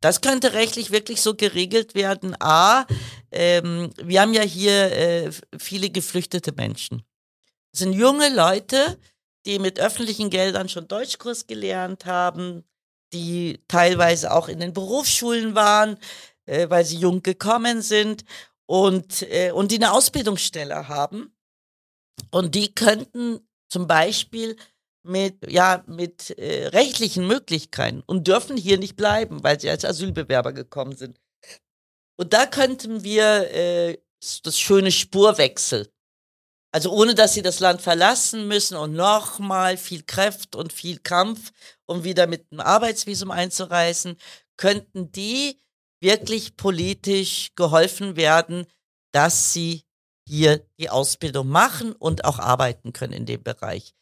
Das 0.00 0.20
könnte 0.20 0.52
rechtlich 0.52 0.92
wirklich 0.92 1.20
so 1.20 1.34
geregelt 1.34 1.96
werden. 1.96 2.36
A, 2.38 2.86
ähm, 3.32 3.90
wir 4.00 4.20
haben 4.20 4.32
ja 4.32 4.42
hier 4.42 4.92
äh, 4.92 5.30
viele 5.58 5.90
geflüchtete 5.90 6.52
Menschen. 6.52 7.02
Das 7.72 7.80
sind 7.80 7.94
junge 7.94 8.32
Leute, 8.32 8.96
die 9.44 9.58
mit 9.58 9.80
öffentlichen 9.80 10.30
Geldern 10.30 10.68
schon 10.68 10.86
Deutschkurs 10.86 11.48
gelernt 11.48 12.06
haben, 12.06 12.62
die 13.12 13.58
teilweise 13.66 14.32
auch 14.32 14.46
in 14.46 14.60
den 14.60 14.72
Berufsschulen 14.72 15.56
waren, 15.56 15.98
äh, 16.46 16.70
weil 16.70 16.84
sie 16.84 16.98
jung 16.98 17.24
gekommen 17.24 17.82
sind 17.82 18.24
und, 18.66 19.22
äh, 19.22 19.50
und 19.50 19.72
die 19.72 19.78
eine 19.78 19.90
Ausbildungsstelle 19.90 20.86
haben. 20.86 21.34
Und 22.30 22.54
die 22.54 22.72
könnten 22.72 23.40
zum 23.68 23.88
Beispiel 23.88 24.56
mit, 25.02 25.50
ja, 25.50 25.82
mit 25.86 26.30
äh, 26.38 26.68
rechtlichen 26.68 27.26
Möglichkeiten 27.26 28.02
und 28.06 28.26
dürfen 28.26 28.56
hier 28.56 28.78
nicht 28.78 28.96
bleiben, 28.96 29.42
weil 29.42 29.60
sie 29.60 29.70
als 29.70 29.84
Asylbewerber 29.84 30.52
gekommen 30.52 30.96
sind. 30.96 31.18
Und 32.18 32.32
da 32.32 32.46
könnten 32.46 33.02
wir 33.02 33.50
äh, 33.52 33.98
das 34.42 34.58
schöne 34.58 34.92
Spurwechsel. 34.92 35.90
Also 36.72 36.92
ohne 36.92 37.14
dass 37.14 37.34
sie 37.34 37.42
das 37.42 37.60
Land 37.60 37.82
verlassen 37.82 38.46
müssen 38.46 38.76
und 38.76 38.92
nochmal 38.92 39.76
viel 39.76 40.02
Kraft 40.04 40.54
und 40.54 40.72
viel 40.72 40.98
Kampf, 40.98 41.50
um 41.86 42.04
wieder 42.04 42.26
mit 42.26 42.46
einem 42.50 42.60
Arbeitsvisum 42.60 43.30
einzureisen, 43.30 44.16
könnten 44.56 45.10
die 45.10 45.58
wirklich 46.00 46.56
politisch 46.56 47.50
geholfen 47.56 48.16
werden, 48.16 48.66
dass 49.12 49.52
sie 49.52 49.82
hier 50.28 50.64
die 50.78 50.90
Ausbildung 50.90 51.48
machen 51.48 51.92
und 51.92 52.24
auch 52.24 52.38
arbeiten 52.38 52.92
können 52.92 53.14
in 53.14 53.26
dem 53.26 53.42
Bereich. 53.42 53.94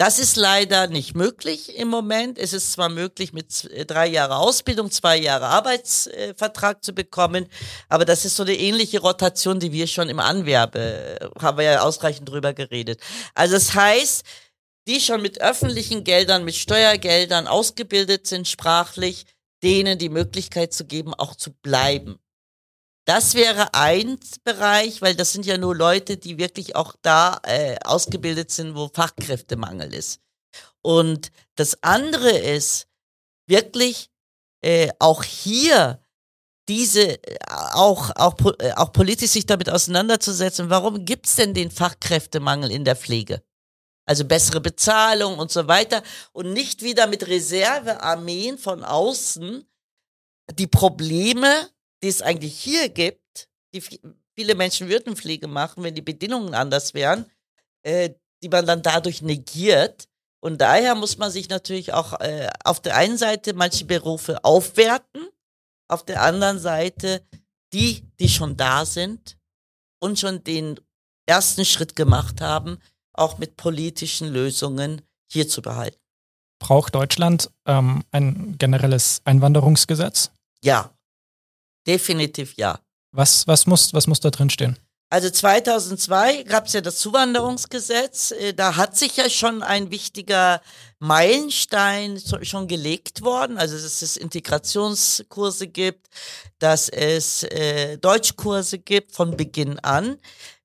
Das 0.00 0.18
ist 0.18 0.36
leider 0.36 0.86
nicht 0.86 1.14
möglich 1.14 1.76
im 1.76 1.88
Moment. 1.88 2.38
Es 2.38 2.54
ist 2.54 2.72
zwar 2.72 2.88
möglich, 2.88 3.34
mit 3.34 3.68
drei 3.86 4.06
Jahre 4.06 4.36
Ausbildung, 4.36 4.90
zwei 4.90 5.18
Jahre 5.18 5.48
Arbeitsvertrag 5.48 6.82
zu 6.82 6.94
bekommen, 6.94 7.46
aber 7.90 8.06
das 8.06 8.24
ist 8.24 8.36
so 8.36 8.42
eine 8.42 8.56
ähnliche 8.56 9.00
Rotation, 9.00 9.60
die 9.60 9.72
wir 9.72 9.86
schon 9.86 10.08
im 10.08 10.18
Anwerbe, 10.18 11.18
haben 11.38 11.58
wir 11.58 11.64
ja 11.64 11.80
ausreichend 11.82 12.30
drüber 12.30 12.54
geredet. 12.54 12.98
Also 13.34 13.52
das 13.52 13.74
heißt, 13.74 14.24
die 14.88 15.00
schon 15.00 15.20
mit 15.20 15.42
öffentlichen 15.42 16.02
Geldern, 16.02 16.46
mit 16.46 16.54
Steuergeldern 16.54 17.46
ausgebildet 17.46 18.26
sind 18.26 18.48
sprachlich, 18.48 19.26
denen 19.62 19.98
die 19.98 20.08
Möglichkeit 20.08 20.72
zu 20.72 20.86
geben, 20.86 21.12
auch 21.12 21.34
zu 21.34 21.52
bleiben. 21.52 22.18
Das 23.06 23.34
wäre 23.34 23.74
ein 23.74 24.18
Bereich, 24.44 25.02
weil 25.02 25.14
das 25.14 25.32
sind 25.32 25.46
ja 25.46 25.58
nur 25.58 25.74
Leute, 25.74 26.16
die 26.16 26.38
wirklich 26.38 26.76
auch 26.76 26.94
da 27.02 27.40
äh, 27.44 27.76
ausgebildet 27.84 28.50
sind, 28.50 28.74
wo 28.74 28.88
Fachkräftemangel 28.92 29.92
ist. 29.94 30.20
Und 30.82 31.30
das 31.56 31.82
andere 31.82 32.30
ist 32.30 32.86
wirklich 33.46 34.10
äh, 34.62 34.90
auch 34.98 35.24
hier 35.24 36.02
diese 36.68 37.22
äh, 37.24 37.36
auch 37.48 38.10
auch 38.16 38.34
äh, 38.60 38.72
auch 38.74 38.92
politisch 38.92 39.30
sich 39.30 39.46
damit 39.46 39.68
auseinanderzusetzen. 39.68 40.70
Warum 40.70 41.04
gibt's 41.04 41.36
denn 41.36 41.54
den 41.54 41.70
Fachkräftemangel 41.70 42.70
in 42.70 42.84
der 42.84 42.96
Pflege? 42.96 43.42
Also 44.06 44.24
bessere 44.24 44.60
Bezahlung 44.60 45.38
und 45.38 45.50
so 45.50 45.68
weiter 45.68 46.02
und 46.32 46.52
nicht 46.52 46.82
wieder 46.82 47.06
mit 47.06 47.26
Reservearmeen 47.26 48.58
von 48.58 48.84
außen 48.84 49.64
die 50.54 50.66
Probleme 50.66 51.68
die 52.02 52.08
es 52.08 52.22
eigentlich 52.22 52.58
hier 52.58 52.88
gibt, 52.88 53.48
die 53.74 53.82
viele 54.34 54.54
Menschen 54.54 54.88
würden 54.88 55.16
Pflege 55.16 55.46
machen, 55.46 55.82
wenn 55.82 55.94
die 55.94 56.02
Bedingungen 56.02 56.54
anders 56.54 56.94
wären, 56.94 57.26
äh, 57.82 58.10
die 58.42 58.48
man 58.48 58.66
dann 58.66 58.82
dadurch 58.82 59.22
negiert. 59.22 60.08
Und 60.42 60.60
daher 60.60 60.94
muss 60.94 61.18
man 61.18 61.30
sich 61.30 61.48
natürlich 61.48 61.92
auch 61.92 62.18
äh, 62.20 62.48
auf 62.64 62.80
der 62.80 62.96
einen 62.96 63.18
Seite 63.18 63.52
manche 63.52 63.84
Berufe 63.84 64.42
aufwerten, 64.44 65.28
auf 65.88 66.04
der 66.04 66.22
anderen 66.22 66.58
Seite 66.58 67.22
die, 67.72 68.02
die 68.18 68.28
schon 68.28 68.56
da 68.56 68.84
sind 68.84 69.38
und 70.00 70.18
schon 70.18 70.42
den 70.42 70.80
ersten 71.26 71.64
Schritt 71.64 71.94
gemacht 71.94 72.40
haben, 72.40 72.78
auch 73.12 73.38
mit 73.38 73.56
politischen 73.56 74.28
Lösungen 74.28 75.02
hier 75.30 75.48
zu 75.48 75.62
behalten. 75.62 75.98
Braucht 76.58 76.94
Deutschland 76.94 77.50
ähm, 77.66 78.04
ein 78.10 78.56
generelles 78.58 79.22
Einwanderungsgesetz? 79.24 80.30
Ja, 80.62 80.92
Definitiv 81.86 82.54
ja. 82.56 82.78
Was, 83.12 83.46
was, 83.46 83.66
muss, 83.66 83.92
was 83.92 84.06
muss 84.06 84.20
da 84.20 84.30
drin 84.30 84.50
stehen? 84.50 84.78
Also 85.12 85.28
2002 85.28 86.44
gab 86.44 86.66
es 86.66 86.72
ja 86.72 86.80
das 86.80 86.98
Zuwanderungsgesetz. 86.98 88.30
Äh, 88.30 88.54
da 88.54 88.76
hat 88.76 88.96
sich 88.96 89.16
ja 89.16 89.28
schon 89.28 89.64
ein 89.64 89.90
wichtiger 89.90 90.62
Meilenstein 91.00 92.22
schon 92.42 92.68
gelegt 92.68 93.22
worden. 93.22 93.58
Also 93.58 93.74
dass 93.74 94.02
es 94.02 94.16
Integrationskurse 94.16 95.66
gibt, 95.66 96.06
dass 96.60 96.88
es 96.88 97.42
äh, 97.42 97.98
Deutschkurse 97.98 98.78
gibt 98.78 99.12
von 99.12 99.36
Beginn 99.36 99.80
an. 99.80 100.18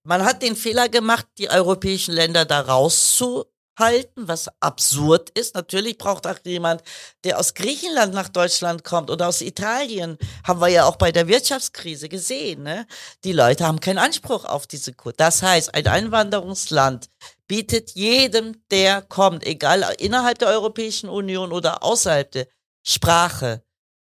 Man 0.03 0.23
hat 0.23 0.43
den 0.43 0.55
Fehler 0.55 0.89
gemacht, 0.89 1.25
die 1.39 1.49
europäischen 1.49 2.13
Länder 2.13 2.45
da 2.45 2.61
rauszu 2.61 3.45
halten, 3.77 4.27
was 4.27 4.49
absurd 4.59 5.29
ist. 5.31 5.55
Natürlich 5.55 5.97
braucht 5.97 6.27
auch 6.27 6.39
jemand, 6.43 6.83
der 7.23 7.39
aus 7.39 7.53
Griechenland 7.53 8.13
nach 8.13 8.29
Deutschland 8.29 8.83
kommt 8.83 9.09
oder 9.09 9.27
aus 9.27 9.41
Italien, 9.41 10.17
haben 10.43 10.61
wir 10.61 10.69
ja 10.69 10.85
auch 10.85 10.95
bei 10.95 11.11
der 11.11 11.27
Wirtschaftskrise 11.27 12.09
gesehen. 12.09 12.63
Ne? 12.63 12.87
Die 13.23 13.33
Leute 13.33 13.65
haben 13.65 13.79
keinen 13.79 13.99
Anspruch 13.99 14.45
auf 14.45 14.67
diese 14.67 14.93
Kur. 14.93 15.13
Das 15.13 15.41
heißt, 15.41 15.73
ein 15.73 15.87
Einwanderungsland 15.87 17.09
bietet 17.47 17.91
jedem, 17.91 18.63
der 18.71 19.01
kommt, 19.01 19.45
egal 19.45 19.85
innerhalb 19.99 20.39
der 20.39 20.49
Europäischen 20.49 21.09
Union 21.09 21.51
oder 21.51 21.83
außerhalb 21.83 22.31
der 22.31 22.47
Sprache, 22.85 23.63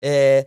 äh, 0.02 0.46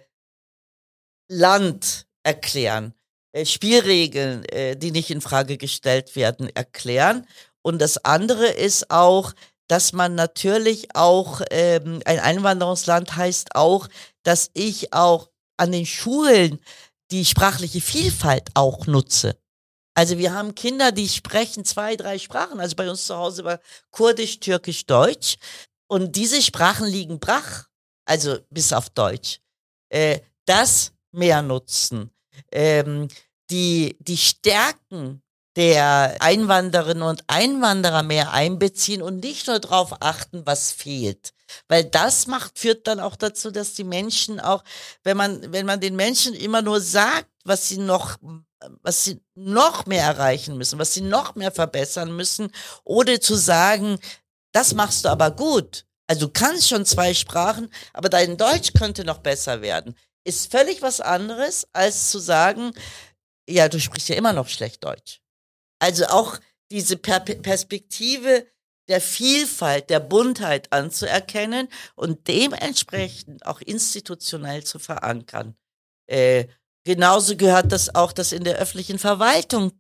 Land 1.29 2.07
erklären, 2.23 2.95
äh, 3.33 3.45
Spielregeln, 3.45 4.45
äh, 4.47 4.77
die 4.77 4.91
nicht 4.91 5.11
in 5.11 5.21
Frage 5.21 5.57
gestellt 5.57 6.17
werden, 6.17 6.49
erklären 6.55 7.27
und 7.63 7.81
das 7.81 8.05
andere 8.05 8.47
ist 8.47 8.91
auch, 8.91 9.33
dass 9.69 9.93
man 9.93 10.15
natürlich 10.15 10.97
auch, 10.97 11.43
ähm, 11.51 12.03
ein 12.05 12.19
Einwanderungsland 12.19 13.17
heißt 13.17 13.55
auch, 13.55 13.89
dass 14.25 14.51
ich 14.53 14.93
auch 14.93 15.31
an 15.57 15.73
den 15.73 15.87
Schulen 15.87 16.61
die 17.11 17.25
sprachliche 17.25 17.81
Vielfalt 17.81 18.49
auch 18.55 18.87
nutze. 18.87 19.37
Also 19.95 20.19
wir 20.19 20.33
haben 20.33 20.55
Kinder, 20.55 20.93
die 20.93 21.09
sprechen 21.09 21.65
zwei, 21.65 21.97
drei 21.97 22.19
Sprachen. 22.19 22.61
Also 22.61 22.77
bei 22.77 22.89
uns 22.89 23.07
zu 23.07 23.17
Hause 23.17 23.45
war 23.45 23.61
Kurdisch, 23.91 24.41
Türkisch, 24.41 24.87
Deutsch. 24.87 25.37
Und 25.89 26.17
diese 26.17 26.41
Sprachen 26.41 26.87
liegen 26.87 27.19
brach, 27.19 27.65
also 28.07 28.39
bis 28.51 28.73
auf 28.73 28.91
Deutsch. 28.91 29.41
Äh, 29.89 30.21
das 30.47 30.93
mehr 31.13 31.43
nutzen. 31.43 32.11
Ähm, 32.51 33.09
die, 33.51 33.97
die 34.01 34.17
Stärken 34.17 35.23
der 35.57 36.17
Einwanderinnen 36.21 37.03
und 37.03 37.25
Einwanderer 37.27 38.03
mehr 38.03 38.33
einbeziehen 38.33 39.03
und 39.03 39.23
nicht 39.23 39.47
nur 39.47 39.59
darauf 39.59 40.01
achten, 40.01 40.47
was 40.47 40.73
fehlt. 40.73 41.33
Weil 41.69 41.85
das 41.85 42.27
macht, 42.27 42.59
führt 42.59 42.87
dann 42.87 43.01
auch 43.01 43.17
dazu, 43.17 43.51
dass 43.51 43.75
die 43.75 43.85
Menschen 43.85 44.39
auch, 44.41 44.63
wenn 45.03 45.17
man, 45.17 45.53
wenn 45.53 45.67
man 45.67 45.81
den 45.81 45.97
Menschen 45.97 46.35
immer 46.35 46.63
nur 46.63 46.81
sagt, 46.81 47.27
was 47.45 47.69
sie 47.69 47.79
noch, 47.79 48.17
was 48.83 49.05
sie 49.05 49.21
noch 49.35 49.87
mehr 49.87 50.05
erreichen 50.05 50.57
müssen, 50.57 50.79
was 50.79 50.95
sie 50.95 51.01
noch 51.01 51.35
mehr 51.35 51.51
verbessern 51.51 52.15
müssen, 52.15 52.53
oder 52.85 53.21
zu 53.21 53.35
sagen, 53.35 53.99
das 54.53 54.75
machst 54.75 55.05
du 55.05 55.09
aber 55.09 55.31
gut. 55.31 55.85
Also 56.07 56.27
du 56.27 56.33
kannst 56.33 56.69
schon 56.69 56.85
zwei 56.85 57.15
Sprachen, 57.15 57.73
aber 57.93 58.09
dein 58.09 58.37
Deutsch 58.37 58.73
könnte 58.73 59.05
noch 59.05 59.19
besser 59.19 59.63
werden. 59.63 59.97
Ist 60.25 60.51
völlig 60.51 60.83
was 60.83 61.01
anderes, 61.01 61.67
als 61.73 62.11
zu 62.11 62.19
sagen, 62.19 62.73
ja, 63.49 63.69
du 63.69 63.81
sprichst 63.81 64.09
ja 64.09 64.17
immer 64.17 64.33
noch 64.33 64.49
schlecht 64.49 64.85
Deutsch. 64.85 65.21
Also 65.81 66.07
auch 66.07 66.39
diese 66.71 66.97
per 66.97 67.21
Perspektive 67.21 68.47
der 68.89 69.01
Vielfalt, 69.01 69.91
der 69.91 70.01
Buntheit 70.01 70.73
anzuerkennen 70.73 71.69
und 71.95 72.27
dementsprechend 72.29 73.47
auch 73.47 73.61
institutionell 73.61 74.65
zu 74.65 74.79
verankern. 74.79 75.57
Äh, 76.09 76.47
genauso 76.85 77.37
gehört 77.37 77.73
das 77.73 77.95
auch, 77.95 78.13
dass 78.13 78.33
in 78.33 78.45
der 78.45 78.57
öffentlichen 78.57 78.99
Verwaltung 78.99 79.73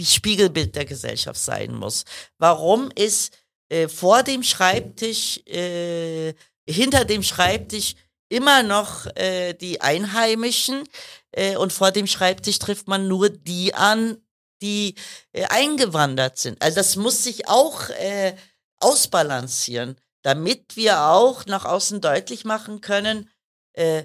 Spiegelbild 0.00 0.74
der 0.74 0.84
Gesellschaft 0.84 1.40
sein 1.40 1.74
muss. 1.74 2.04
Warum 2.38 2.90
ist 2.94 3.38
äh, 3.68 3.88
vor 3.88 4.22
dem 4.22 4.42
Schreibtisch, 4.42 5.38
äh, 5.46 6.34
hinter 6.68 7.04
dem 7.04 7.22
Schreibtisch 7.22 7.94
immer 8.28 8.62
noch 8.62 9.06
äh, 9.16 9.54
die 9.54 9.80
Einheimischen 9.80 10.84
äh, 11.32 11.56
und 11.56 11.72
vor 11.72 11.92
dem 11.92 12.06
Schreibtisch 12.06 12.58
trifft 12.58 12.88
man 12.88 13.08
nur 13.08 13.30
die 13.30 13.72
an, 13.74 14.18
die 14.60 14.94
äh, 15.32 15.44
eingewandert 15.46 16.38
sind. 16.38 16.60
Also 16.62 16.76
das 16.76 16.96
muss 16.96 17.24
sich 17.24 17.48
auch 17.48 17.88
äh, 17.90 18.34
ausbalancieren, 18.80 19.96
damit 20.22 20.76
wir 20.76 21.02
auch 21.02 21.46
nach 21.46 21.64
außen 21.64 22.00
deutlich 22.00 22.44
machen 22.44 22.80
können, 22.80 23.30
äh, 23.74 24.04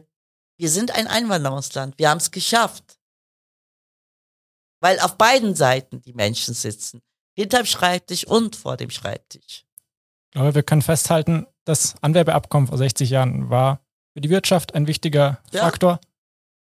wir 0.58 0.70
sind 0.70 0.92
ein 0.92 1.08
Einwanderungsland, 1.08 1.98
wir 1.98 2.10
haben 2.10 2.20
es 2.20 2.32
geschafft. 2.32 3.00
Weil 4.80 5.00
auf 5.00 5.18
beiden 5.18 5.56
Seiten 5.56 6.02
die 6.02 6.14
Menschen 6.14 6.54
sitzen, 6.54 7.02
hinterm 7.34 7.66
Schreibtisch 7.66 8.26
und 8.26 8.56
vor 8.56 8.78
dem 8.78 8.90
Schreibtisch. 8.90 9.66
Aber 10.36 10.56
wir 10.56 10.64
können 10.64 10.82
festhalten, 10.82 11.48
das 11.66 11.96
Anwerbeabkommen 12.02 12.68
vor 12.68 12.78
60 12.78 13.10
Jahren 13.10 13.50
war 13.50 13.82
für 14.14 14.22
die 14.22 14.30
Wirtschaft 14.30 14.76
ein 14.76 14.88
wichtiger 14.88 15.42
ja. 15.52 15.62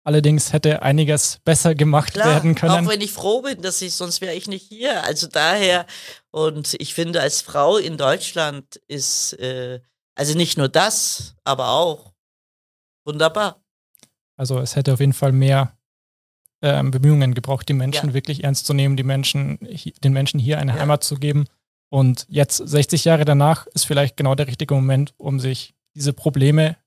Allerdings 0.03 0.53
hätte 0.53 0.81
einiges 0.81 1.39
besser 1.43 1.75
gemacht 1.75 2.13
Klar, 2.13 2.27
werden 2.27 2.55
können. 2.55 2.85
Auch 2.85 2.91
wenn 2.91 3.01
ich 3.01 3.11
froh 3.11 3.41
bin, 3.41 3.61
dass 3.61 3.81
ich, 3.81 3.93
sonst 3.93 4.21
wäre 4.21 4.33
ich 4.33 4.47
nicht 4.47 4.67
hier. 4.67 5.03
Also 5.03 5.27
daher, 5.27 5.85
und 6.31 6.75
ich 6.79 6.93
finde, 6.93 7.21
als 7.21 7.41
Frau 7.41 7.77
in 7.77 7.97
Deutschland 7.97 8.77
ist, 8.87 9.33
äh, 9.33 9.81
also 10.15 10.35
nicht 10.35 10.57
nur 10.57 10.69
das, 10.69 11.35
aber 11.43 11.69
auch 11.69 12.13
wunderbar. 13.05 13.61
Also 14.37 14.59
es 14.59 14.75
hätte 14.75 14.93
auf 14.93 14.99
jeden 14.99 15.13
Fall 15.13 15.33
mehr 15.33 15.77
ähm, 16.61 16.91
Bemühungen 16.91 17.33
gebraucht, 17.33 17.67
die 17.67 17.73
Menschen 17.73 18.09
ja. 18.09 18.13
wirklich 18.13 18.43
ernst 18.43 18.65
zu 18.65 18.73
nehmen, 18.73 18.95
die 18.95 19.03
Menschen, 19.03 19.59
den 20.03 20.13
Menschen 20.13 20.39
hier 20.39 20.59
eine 20.59 20.73
ja. 20.73 20.79
Heimat 20.79 21.03
zu 21.03 21.15
geben. 21.15 21.45
Und 21.89 22.25
jetzt, 22.29 22.57
60 22.57 23.05
Jahre 23.05 23.25
danach, 23.25 23.67
ist 23.67 23.85
vielleicht 23.85 24.15
genau 24.15 24.35
der 24.35 24.47
richtige 24.47 24.73
Moment, 24.75 25.13
um 25.17 25.39
sich 25.39 25.73
diese 25.95 26.13
Probleme 26.13 26.77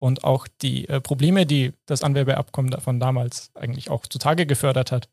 und 0.00 0.24
auch 0.24 0.48
die 0.62 0.88
äh, 0.88 1.00
Probleme, 1.00 1.46
die 1.46 1.72
das 1.86 2.02
Anwerbeabkommen 2.02 2.80
von 2.80 2.98
damals 2.98 3.50
eigentlich 3.54 3.90
auch 3.90 4.06
zutage 4.06 4.46
gefördert 4.46 4.90
hat, 4.90 5.08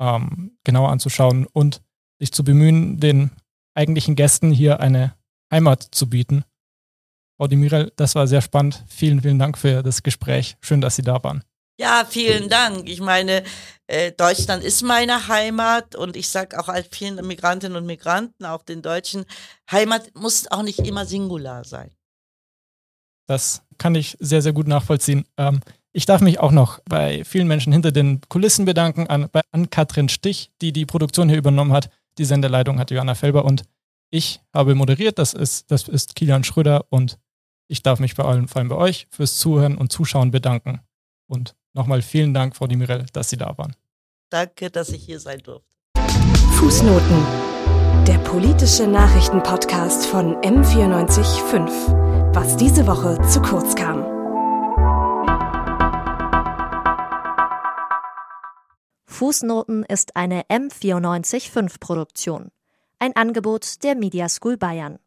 ähm, 0.00 0.56
genauer 0.64 0.90
anzuschauen 0.90 1.46
und 1.52 1.82
sich 2.18 2.32
zu 2.32 2.44
bemühen, 2.44 2.98
den 3.00 3.32
eigentlichen 3.74 4.16
Gästen 4.16 4.52
hier 4.52 4.80
eine 4.80 5.14
Heimat 5.52 5.82
zu 5.82 6.08
bieten. 6.08 6.44
Frau 7.36 7.48
Demirel, 7.48 7.92
das 7.96 8.14
war 8.14 8.26
sehr 8.26 8.42
spannend. 8.42 8.84
Vielen, 8.86 9.20
vielen 9.22 9.38
Dank 9.38 9.58
für 9.58 9.82
das 9.82 10.02
Gespräch. 10.02 10.56
Schön, 10.60 10.80
dass 10.80 10.96
Sie 10.96 11.02
da 11.02 11.22
waren. 11.24 11.42
Ja, 11.80 12.04
vielen 12.08 12.48
Dank. 12.48 12.88
Ich 12.88 13.00
meine, 13.00 13.42
äh, 13.88 14.12
Deutschland 14.12 14.62
ist 14.62 14.82
meine 14.82 15.26
Heimat 15.26 15.96
und 15.96 16.16
ich 16.16 16.28
sage 16.28 16.58
auch 16.58 16.72
vielen 16.90 17.26
Migrantinnen 17.26 17.76
und 17.76 17.86
Migranten, 17.86 18.44
auch 18.44 18.62
den 18.62 18.82
Deutschen, 18.82 19.24
Heimat 19.70 20.14
muss 20.14 20.48
auch 20.50 20.62
nicht 20.62 20.78
immer 20.80 21.06
singular 21.06 21.64
sein. 21.64 21.90
Das 23.32 23.62
kann 23.78 23.94
ich 23.94 24.18
sehr, 24.20 24.42
sehr 24.42 24.52
gut 24.52 24.68
nachvollziehen. 24.68 25.24
Ähm, 25.38 25.60
ich 25.92 26.04
darf 26.04 26.20
mich 26.20 26.38
auch 26.38 26.52
noch 26.52 26.80
bei 26.84 27.24
vielen 27.24 27.48
Menschen 27.48 27.72
hinter 27.72 27.90
den 27.90 28.20
Kulissen 28.28 28.66
bedanken, 28.66 29.06
an, 29.06 29.30
bei, 29.32 29.40
an 29.52 29.70
Katrin 29.70 30.10
Stich, 30.10 30.50
die 30.60 30.70
die 30.70 30.84
Produktion 30.84 31.30
hier 31.30 31.38
übernommen 31.38 31.72
hat. 31.72 31.88
Die 32.18 32.26
Sendeleitung 32.26 32.78
hat 32.78 32.90
Johanna 32.90 33.14
Felber 33.14 33.46
und 33.46 33.62
ich 34.10 34.42
habe 34.52 34.74
moderiert. 34.74 35.18
Das 35.18 35.32
ist, 35.32 35.70
das 35.70 35.88
ist 35.88 36.14
Kilian 36.14 36.44
Schröder 36.44 36.84
und 36.90 37.18
ich 37.68 37.82
darf 37.82 38.00
mich 38.00 38.16
bei 38.16 38.24
allen, 38.24 38.48
vor 38.48 38.58
allem 38.58 38.68
bei 38.68 38.76
euch, 38.76 39.06
fürs 39.08 39.38
Zuhören 39.38 39.78
und 39.78 39.90
Zuschauen 39.90 40.30
bedanken. 40.30 40.80
Und 41.26 41.54
nochmal 41.72 42.02
vielen 42.02 42.34
Dank, 42.34 42.54
Frau 42.54 42.66
Dimirel, 42.66 43.06
dass 43.14 43.30
Sie 43.30 43.38
da 43.38 43.56
waren. 43.56 43.74
Danke, 44.28 44.70
dass 44.70 44.90
ich 44.90 45.04
hier 45.04 45.20
sein 45.20 45.38
durfte. 45.38 45.66
Fußnoten. 46.58 47.24
Der 48.06 48.18
politische 48.18 48.86
Nachrichtenpodcast 48.86 50.04
von 50.04 50.34
M945 50.42 51.48
was 52.34 52.56
diese 52.56 52.86
Woche 52.86 53.20
zu 53.28 53.42
kurz 53.42 53.74
kam. 53.74 54.02
Fußnoten 59.04 59.84
ist 59.84 60.16
eine 60.16 60.42
M945 60.44 61.78
Produktion. 61.78 62.48
Ein 62.98 63.14
Angebot 63.16 63.84
der 63.84 63.94
Media 63.96 64.28
School 64.28 64.56
Bayern. 64.56 64.98